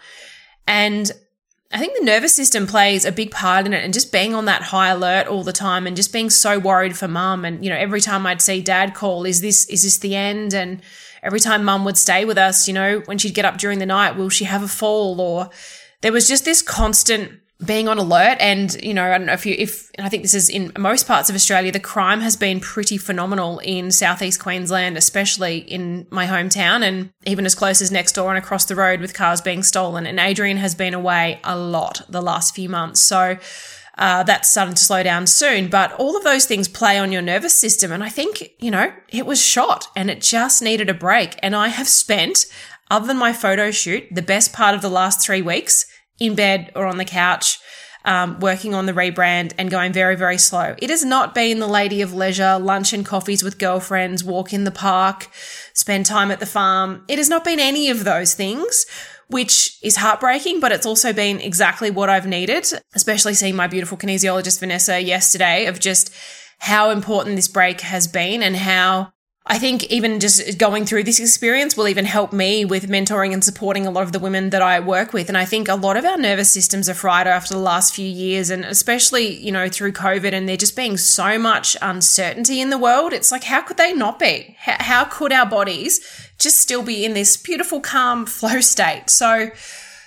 And 0.67 1.11
I 1.73 1.79
think 1.79 1.99
the 1.99 2.05
nervous 2.05 2.35
system 2.35 2.67
plays 2.67 3.07
a 3.07 3.13
big 3.13 3.31
part 3.31 3.65
in 3.65 3.73
it 3.73 3.83
and 3.83 3.95
just 3.95 4.13
being 4.13 4.35
on 4.35 4.45
that 4.45 4.63
high 4.63 4.89
alert 4.89 5.27
all 5.27 5.43
the 5.43 5.55
time 5.55 5.87
and 5.87 5.97
just 5.97 6.13
being 6.13 6.29
so 6.29 6.59
worried 6.59 6.97
for 6.97 7.09
mum. 7.09 7.47
And 7.47 7.65
you 7.65 7.71
know 7.71 7.77
every 7.77 8.01
time 8.01 8.27
I'd 8.27 8.43
see 8.43 8.61
dad 8.61 8.95
call 8.95 9.25
is 9.25 9.41
this 9.41 9.65
is 9.67 9.83
this 9.83 9.99
the 9.99 10.15
end? 10.15 10.53
And 10.53 10.83
every 11.23 11.41
time 11.41 11.65
mum 11.65 11.85
would 11.87 11.97
stay 11.97 12.25
with 12.25 12.37
us 12.37 12.69
you 12.69 12.75
know 12.75 13.01
when 13.07 13.17
she'd 13.17 13.35
get 13.35 13.47
up 13.47 13.57
during 13.57 13.79
the 13.79 13.87
night 13.87 14.17
will 14.17 14.29
she 14.29 14.45
have 14.45 14.63
a 14.63 14.69
fall? 14.69 15.21
Or 15.21 15.49
there 16.03 16.13
was 16.13 16.29
just 16.29 16.45
this 16.45 16.61
constant 16.61 17.42
being 17.65 17.89
on 17.89 17.99
alert 17.99 18.37
and 18.41 18.75
you 18.83 18.93
know 18.93 19.05
i 19.05 19.19
don't 19.19 19.27
know 19.27 19.33
if 19.33 19.47
you 19.47 19.55
if 19.59 19.91
i 19.99 20.09
think 20.09 20.23
this 20.23 20.35
is 20.35 20.49
in 20.49 20.73
most 20.79 21.07
parts 21.07 21.29
of 21.29 21.35
australia 21.35 21.71
the 21.71 21.81
crime 21.81 22.21
has 22.21 22.37
been 22.37 22.61
pretty 22.61 22.97
phenomenal 22.97 23.59
in 23.61 23.91
southeast 23.91 24.41
queensland 24.41 24.97
especially 24.97 25.59
in 25.59 26.07
my 26.11 26.27
hometown 26.27 26.83
and 26.83 27.11
even 27.25 27.47
as 27.47 27.55
close 27.55 27.81
as 27.81 27.91
next 27.91 28.13
door 28.13 28.31
and 28.31 28.39
across 28.39 28.65
the 28.65 28.75
road 28.75 29.01
with 29.01 29.15
cars 29.15 29.41
being 29.41 29.63
stolen 29.63 30.07
and 30.07 30.19
adrian 30.19 30.57
has 30.57 30.75
been 30.75 30.95
away 30.95 31.41
a 31.45 31.57
lot 31.57 32.03
the 32.09 32.23
last 32.23 32.55
few 32.55 32.69
months 32.69 33.01
so 33.01 33.39
uh, 33.99 34.23
that's 34.23 34.51
starting 34.51 34.75
to 34.75 34.83
slow 34.83 35.03
down 35.03 35.27
soon. 35.27 35.69
But 35.69 35.93
all 35.93 36.17
of 36.17 36.25
those 36.25 36.47
things 36.47 36.67
play 36.67 36.99
on 36.99 37.13
your 37.13 37.21
nervous 37.21 37.53
system. 37.55 37.93
And 37.93 38.03
I 38.03 38.09
think, 38.09 38.53
you 38.59 38.71
know, 38.71 38.91
it 39.11 39.27
was 39.27 39.41
shot 39.41 39.89
and 39.95 40.11
it 40.11 40.23
just 40.23 40.63
needed 40.63 40.89
a 40.89 40.95
break. 40.95 41.39
And 41.43 41.55
I 41.55 41.69
have 41.69 41.87
spent, 41.87 42.47
other 42.91 43.07
than 43.07 43.19
my 43.19 43.35
photo 43.35 43.71
shoot, 43.71 44.05
the 44.11 44.23
best 44.23 44.53
part 44.55 44.75
of 44.75 44.81
the 44.81 44.89
last 44.89 45.21
three 45.21 45.43
weeks 45.43 45.85
in 46.19 46.35
bed 46.35 46.73
or 46.75 46.87
on 46.87 46.99
the 46.99 47.05
couch, 47.05 47.59
um, 48.05 48.41
working 48.41 48.75
on 48.75 48.87
the 48.87 48.93
rebrand 48.93 49.53
and 49.59 49.71
going 49.71 49.93
very, 49.93 50.17
very 50.17 50.39
slow. 50.39 50.75
It 50.79 50.91
has 50.91 51.05
not 51.05 51.35
been 51.35 51.61
the 51.61 51.69
lady 51.69 52.03
of 52.03 52.13
leisure, 52.13 52.59
lunch 52.59 52.93
and 52.93 53.07
coffees 53.07 53.43
with 53.43 53.59
girlfriends, 53.59 54.25
walk 54.25 54.53
in 54.53 54.65
the 54.65 54.71
park, 54.71 55.29
spend 55.73 56.07
time 56.07 56.31
at 56.31 56.41
the 56.41 56.47
farm. 56.47 57.05
It 57.09 57.19
has 57.19 57.29
not 57.29 57.45
been 57.45 57.61
any 57.61 57.91
of 57.91 58.05
those 58.05 58.35
things, 58.35 58.87
which 59.29 59.79
is 59.83 59.97
heartbreaking, 59.97 60.61
but 60.61 60.73
it's 60.73 60.87
also 60.87 61.13
been 61.13 61.41
exactly 61.41 61.91
what 61.91 62.11
I've 62.11 62.27
needed, 62.27 62.67
especially 62.95 63.35
seeing 63.35 63.57
my 63.57 63.67
beautiful 63.67 63.97
kinesiologist, 63.97 64.61
Vanessa, 64.61 65.01
yesterday 65.01 65.67
of 65.67 65.81
just 65.81 66.13
how 66.59 66.91
important 66.91 67.37
this 67.37 67.49
break 67.49 67.81
has 67.81 68.07
been 68.07 68.43
and 68.43 68.57
how 68.57 69.13
I 69.45 69.59
think 69.59 69.85
even 69.91 70.21
just 70.21 70.57
going 70.57 70.87
through 70.87 71.03
this 71.03 71.19
experience 71.19 71.77
will 71.77 71.89
even 71.89 72.05
help 72.05 72.33
me 72.33 72.65
with 72.65 72.89
mentoring 72.89 73.33
and 73.33 73.43
supporting 73.43 73.87
a 73.87 73.91
lot 73.91 74.05
of 74.05 74.13
the 74.13 74.21
women 74.21 74.51
that 74.51 74.63
I 74.63 74.79
work 74.79 75.13
with. 75.13 75.29
And 75.29 75.37
I 75.37 75.45
think 75.45 75.69
a 75.69 75.75
lot 75.75 75.97
of 75.97 76.05
our 76.05 76.17
nervous 76.17 76.53
systems 76.53 76.89
are 76.89 76.95
fried 76.95 77.27
after 77.27 77.55
the 77.55 77.61
last 77.61 77.93
few 77.93 78.07
years, 78.07 78.51
and 78.51 78.65
especially, 78.65 79.37
you 79.37 79.51
know, 79.51 79.69
through 79.69 79.93
COVID 79.93 80.33
and 80.33 80.49
there 80.49 80.57
just 80.57 80.77
being 80.77 80.97
so 80.97 81.41
much 81.41 81.77
uncertainty 81.83 82.61
in 82.61 82.71
the 82.71 82.79
world. 82.79 83.13
It's 83.13 83.33
like, 83.33 83.43
how 83.45 83.63
could 83.63 83.79
they 83.79 83.93
not 83.93 84.21
be? 84.21 84.57
How 84.61 85.05
could 85.05 85.33
our 85.33 85.47
bodies 85.47 86.01
just 86.39 86.61
still 86.61 86.85
be 86.85 87.05
in 87.05 87.15
this 87.15 87.37
beautiful, 87.37 87.81
calm 87.81 88.27
flow 88.27 88.61
state? 88.61 89.11
So 89.11 89.51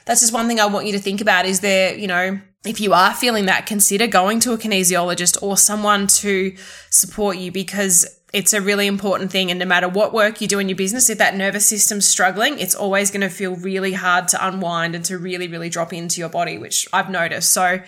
that's 0.05 0.21
just 0.21 0.33
one 0.33 0.47
thing 0.47 0.61
I 0.61 0.65
want 0.65 0.85
you 0.85 0.93
to 0.93 0.99
think 0.99 1.19
about 1.19 1.45
is 1.45 1.59
there, 1.59 1.93
you 1.93 2.07
know, 2.07 2.39
if 2.65 2.79
you 2.79 2.93
are 2.93 3.13
feeling 3.13 3.47
that, 3.47 3.65
consider 3.65 4.07
going 4.07 4.39
to 4.39 4.53
a 4.53 4.57
kinesiologist 4.57 5.41
or 5.43 5.57
someone 5.57 6.07
to 6.07 6.55
support 6.89 7.37
you 7.37 7.51
because 7.51 8.07
it's 8.35 8.51
a 8.51 8.59
really 8.59 8.85
important 8.85 9.31
thing. 9.31 9.49
And 9.49 9.57
no 9.57 9.65
matter 9.65 9.87
what 9.87 10.11
work 10.11 10.41
you 10.41 10.47
do 10.49 10.59
in 10.59 10.67
your 10.67 10.75
business, 10.75 11.09
if 11.09 11.19
that 11.19 11.37
nervous 11.37 11.65
system's 11.65 12.05
struggling, 12.05 12.59
it's 12.59 12.75
always 12.75 13.09
going 13.09 13.21
to 13.21 13.29
feel 13.29 13.55
really 13.55 13.93
hard 13.93 14.27
to 14.27 14.45
unwind 14.45 14.93
and 14.93 15.05
to 15.05 15.17
really, 15.17 15.47
really 15.47 15.69
drop 15.69 15.93
into 15.93 16.19
your 16.19 16.27
body, 16.27 16.57
which 16.57 16.85
I've 16.91 17.09
noticed. 17.09 17.53
So, 17.53 17.79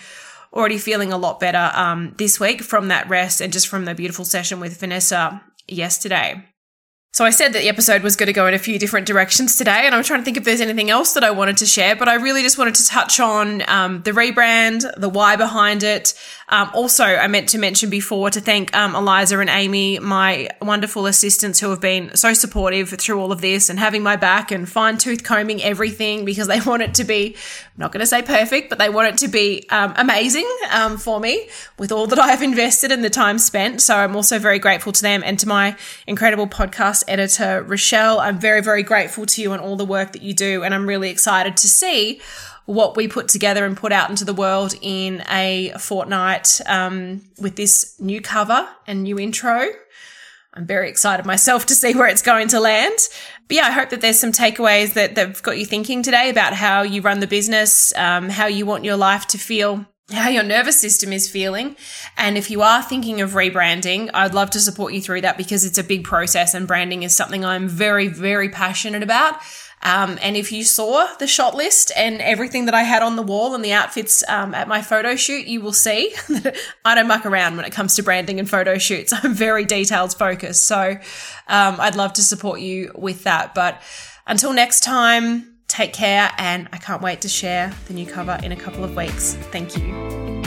already 0.53 0.77
feeling 0.77 1.11
a 1.11 1.17
lot 1.17 1.41
better 1.41 1.69
um, 1.73 2.15
this 2.17 2.39
week 2.39 2.61
from 2.61 2.87
that 2.87 3.09
rest 3.09 3.41
and 3.41 3.51
just 3.51 3.67
from 3.67 3.83
the 3.83 3.93
beautiful 3.93 4.23
session 4.23 4.61
with 4.61 4.79
Vanessa 4.79 5.43
yesterday. 5.67 6.41
So 7.17 7.25
I 7.25 7.31
said 7.31 7.53
that 7.53 7.61
the 7.61 7.69
episode 7.69 8.03
was 8.03 8.15
going 8.15 8.27
to 8.27 8.33
go 8.33 8.45
in 8.45 8.53
a 8.53 8.59
few 8.59 8.77
different 8.77 9.07
directions 9.07 9.55
today, 9.55 9.87
and 9.87 9.95
I'm 9.95 10.03
trying 10.03 10.19
to 10.19 10.23
think 10.23 10.37
if 10.37 10.43
there's 10.43 10.61
anything 10.61 10.91
else 10.91 11.15
that 11.15 11.23
I 11.23 11.31
wanted 11.31 11.57
to 11.57 11.65
share, 11.65 11.95
but 11.95 12.07
I 12.07 12.13
really 12.13 12.43
just 12.43 12.59
wanted 12.59 12.75
to 12.75 12.85
touch 12.85 13.19
on 13.19 13.67
um, 13.67 14.03
the 14.03 14.11
rebrand, 14.11 14.85
the 14.97 15.09
why 15.09 15.35
behind 15.35 15.81
it. 15.81 16.13
Um, 16.49 16.69
also, 16.75 17.03
I 17.03 17.27
meant 17.27 17.49
to 17.49 17.57
mention 17.57 17.89
before 17.89 18.29
to 18.29 18.39
thank 18.39 18.73
um, 18.75 18.95
Eliza 18.95 19.39
and 19.39 19.49
Amy, 19.49 19.97
my 19.99 20.47
wonderful 20.61 21.07
assistants 21.07 21.59
who 21.59 21.71
have 21.71 21.81
been 21.81 22.15
so 22.15 22.33
supportive 22.33 22.89
through 22.89 23.19
all 23.19 23.31
of 23.31 23.41
this 23.41 23.69
and 23.69 23.79
having 23.79 24.03
my 24.03 24.15
back 24.15 24.51
and 24.51 24.69
fine 24.69 24.97
tooth 24.97 25.23
combing 25.23 25.61
everything 25.61 26.23
because 26.23 26.47
they 26.47 26.61
want 26.65 26.83
it 26.83 26.93
to 26.93 27.03
be, 27.03 27.35
I'm 27.35 27.71
not 27.77 27.91
going 27.91 27.99
to 27.99 28.07
say 28.07 28.21
perfect, 28.21 28.69
but 28.69 28.77
they 28.77 28.89
want 28.89 29.09
it 29.09 29.17
to 29.25 29.27
be 29.27 29.65
um, 29.71 29.93
amazing 29.97 30.47
um, 30.71 30.97
for 30.97 31.19
me 31.19 31.49
with 31.79 31.91
all 31.91 32.05
that 32.07 32.19
I 32.19 32.27
have 32.27 32.43
invested 32.43 32.91
and 32.91 33.03
the 33.03 33.09
time 33.09 33.39
spent. 33.39 33.81
So 33.81 33.97
I'm 33.97 34.15
also 34.15 34.37
very 34.37 34.59
grateful 34.59 34.93
to 34.93 35.01
them 35.01 35.23
and 35.25 35.39
to 35.39 35.47
my 35.47 35.75
incredible 36.05 36.47
podcast 36.47 37.06
editor, 37.07 37.63
Rochelle. 37.63 38.19
I'm 38.19 38.39
very, 38.39 38.61
very 38.61 38.83
grateful 38.83 39.25
to 39.25 39.41
you 39.41 39.53
and 39.53 39.61
all 39.61 39.75
the 39.75 39.85
work 39.85 40.13
that 40.13 40.21
you 40.21 40.33
do. 40.33 40.63
And 40.63 40.73
I'm 40.73 40.87
really 40.87 41.09
excited 41.09 41.57
to 41.57 41.67
see 41.67 42.21
what 42.65 42.97
we 42.97 43.07
put 43.07 43.29
together 43.29 43.65
and 43.65 43.77
put 43.77 43.91
out 43.91 44.09
into 44.09 44.25
the 44.25 44.33
world 44.33 44.73
in 44.81 45.23
a 45.31 45.73
fortnight 45.79 46.59
um, 46.65 47.21
with 47.39 47.55
this 47.55 47.99
new 47.99 48.21
cover 48.21 48.67
and 48.85 49.03
new 49.03 49.17
intro. 49.17 49.67
I'm 50.53 50.65
very 50.65 50.89
excited 50.89 51.25
myself 51.25 51.67
to 51.67 51.75
see 51.75 51.93
where 51.93 52.07
it's 52.07 52.21
going 52.21 52.49
to 52.49 52.59
land. 52.59 52.97
But 53.47 53.55
yeah, 53.57 53.67
I 53.67 53.71
hope 53.71 53.89
that 53.89 54.01
there's 54.01 54.19
some 54.19 54.31
takeaways 54.31 54.93
that, 54.93 55.15
that 55.15 55.27
have 55.27 55.43
got 55.43 55.57
you 55.57 55.65
thinking 55.65 56.03
today 56.03 56.29
about 56.29 56.53
how 56.53 56.81
you 56.81 57.01
run 57.01 57.19
the 57.19 57.27
business, 57.27 57.95
um, 57.95 58.27
how 58.29 58.47
you 58.47 58.65
want 58.65 58.83
your 58.83 58.97
life 58.97 59.27
to 59.27 59.37
feel 59.37 59.85
how 60.11 60.29
your 60.29 60.43
nervous 60.43 60.79
system 60.79 61.11
is 61.11 61.29
feeling. 61.29 61.75
And 62.15 62.37
if 62.37 62.49
you 62.49 62.61
are 62.61 62.81
thinking 62.81 63.19
of 63.19 63.31
rebranding, 63.31 64.09
I'd 64.13 64.33
love 64.33 64.49
to 64.51 64.59
support 64.59 64.93
you 64.93 65.01
through 65.01 65.21
that 65.21 65.37
because 65.37 65.65
it's 65.65 65.77
a 65.77 65.83
big 65.83 66.05
process 66.05 66.53
and 66.53 66.65
branding 66.67 67.03
is 67.03 67.15
something 67.15 67.43
I'm 67.43 67.67
very, 67.67 68.07
very 68.07 68.49
passionate 68.49 69.03
about. 69.03 69.35
Um, 69.83 70.17
and 70.21 70.35
if 70.35 70.51
you 70.51 70.63
saw 70.63 71.07
the 71.19 71.27
shot 71.27 71.55
list 71.55 71.91
and 71.95 72.19
everything 72.21 72.65
that 72.65 72.73
I 72.73 72.83
had 72.83 73.03
on 73.03 73.15
the 73.15 73.21
wall 73.21 73.53
and 73.53 73.63
the 73.63 73.73
outfits 73.73 74.23
um, 74.27 74.55
at 74.55 74.67
my 74.67 74.81
photo 74.81 75.15
shoot, 75.15 75.45
you 75.45 75.61
will 75.61 75.73
see 75.73 76.13
that 76.29 76.55
I 76.85 76.95
don't 76.95 77.07
muck 77.07 77.25
around 77.25 77.57
when 77.57 77.65
it 77.65 77.73
comes 77.73 77.95
to 77.95 78.03
branding 78.03 78.39
and 78.39 78.49
photo 78.49 78.77
shoots. 78.77 79.13
I'm 79.13 79.33
very 79.33 79.65
details 79.65 80.13
focused. 80.13 80.65
So 80.65 80.97
um, 81.47 81.79
I'd 81.79 81.95
love 81.95 82.13
to 82.13 82.23
support 82.23 82.61
you 82.61 82.91
with 82.95 83.23
that. 83.25 83.53
But 83.53 83.81
until 84.25 84.53
next 84.53 84.81
time, 84.81 85.56
Take 85.77 85.93
care, 85.93 86.31
and 86.39 86.67
I 86.73 86.77
can't 86.77 87.03
wait 87.03 87.21
to 87.21 87.29
share 87.29 87.71
the 87.85 87.93
new 87.93 88.07
cover 88.07 88.39
in 88.41 88.51
a 88.51 88.55
couple 88.55 88.83
of 88.83 88.95
weeks. 88.95 89.35
Thank 89.51 89.77
you. 89.77 90.41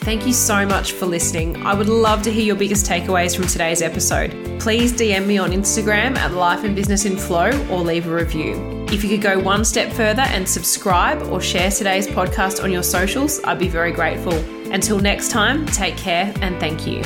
Thank 0.00 0.26
you 0.26 0.32
so 0.32 0.66
much 0.66 0.90
for 0.90 1.06
listening. 1.06 1.64
I 1.64 1.74
would 1.74 1.88
love 1.88 2.22
to 2.22 2.32
hear 2.32 2.42
your 2.42 2.56
biggest 2.56 2.90
takeaways 2.90 3.36
from 3.36 3.46
today's 3.46 3.82
episode. 3.82 4.32
Please 4.58 4.92
DM 4.92 5.28
me 5.28 5.38
on 5.38 5.52
Instagram 5.52 6.16
at 6.16 6.32
Life 6.32 6.64
and 6.64 6.74
Business 6.74 7.04
in 7.04 7.16
Flow 7.16 7.50
or 7.70 7.78
leave 7.82 8.08
a 8.08 8.12
review. 8.12 8.56
If 8.88 9.04
you 9.04 9.10
could 9.10 9.22
go 9.22 9.38
one 9.38 9.64
step 9.64 9.92
further 9.92 10.22
and 10.22 10.48
subscribe 10.48 11.22
or 11.28 11.40
share 11.40 11.70
today's 11.70 12.08
podcast 12.08 12.60
on 12.64 12.72
your 12.72 12.82
socials, 12.82 13.40
I'd 13.44 13.60
be 13.60 13.68
very 13.68 13.92
grateful. 13.92 14.34
Until 14.72 14.98
next 14.98 15.30
time, 15.30 15.66
take 15.66 15.96
care 15.96 16.34
and 16.40 16.58
thank 16.58 16.84
you. 16.84 17.04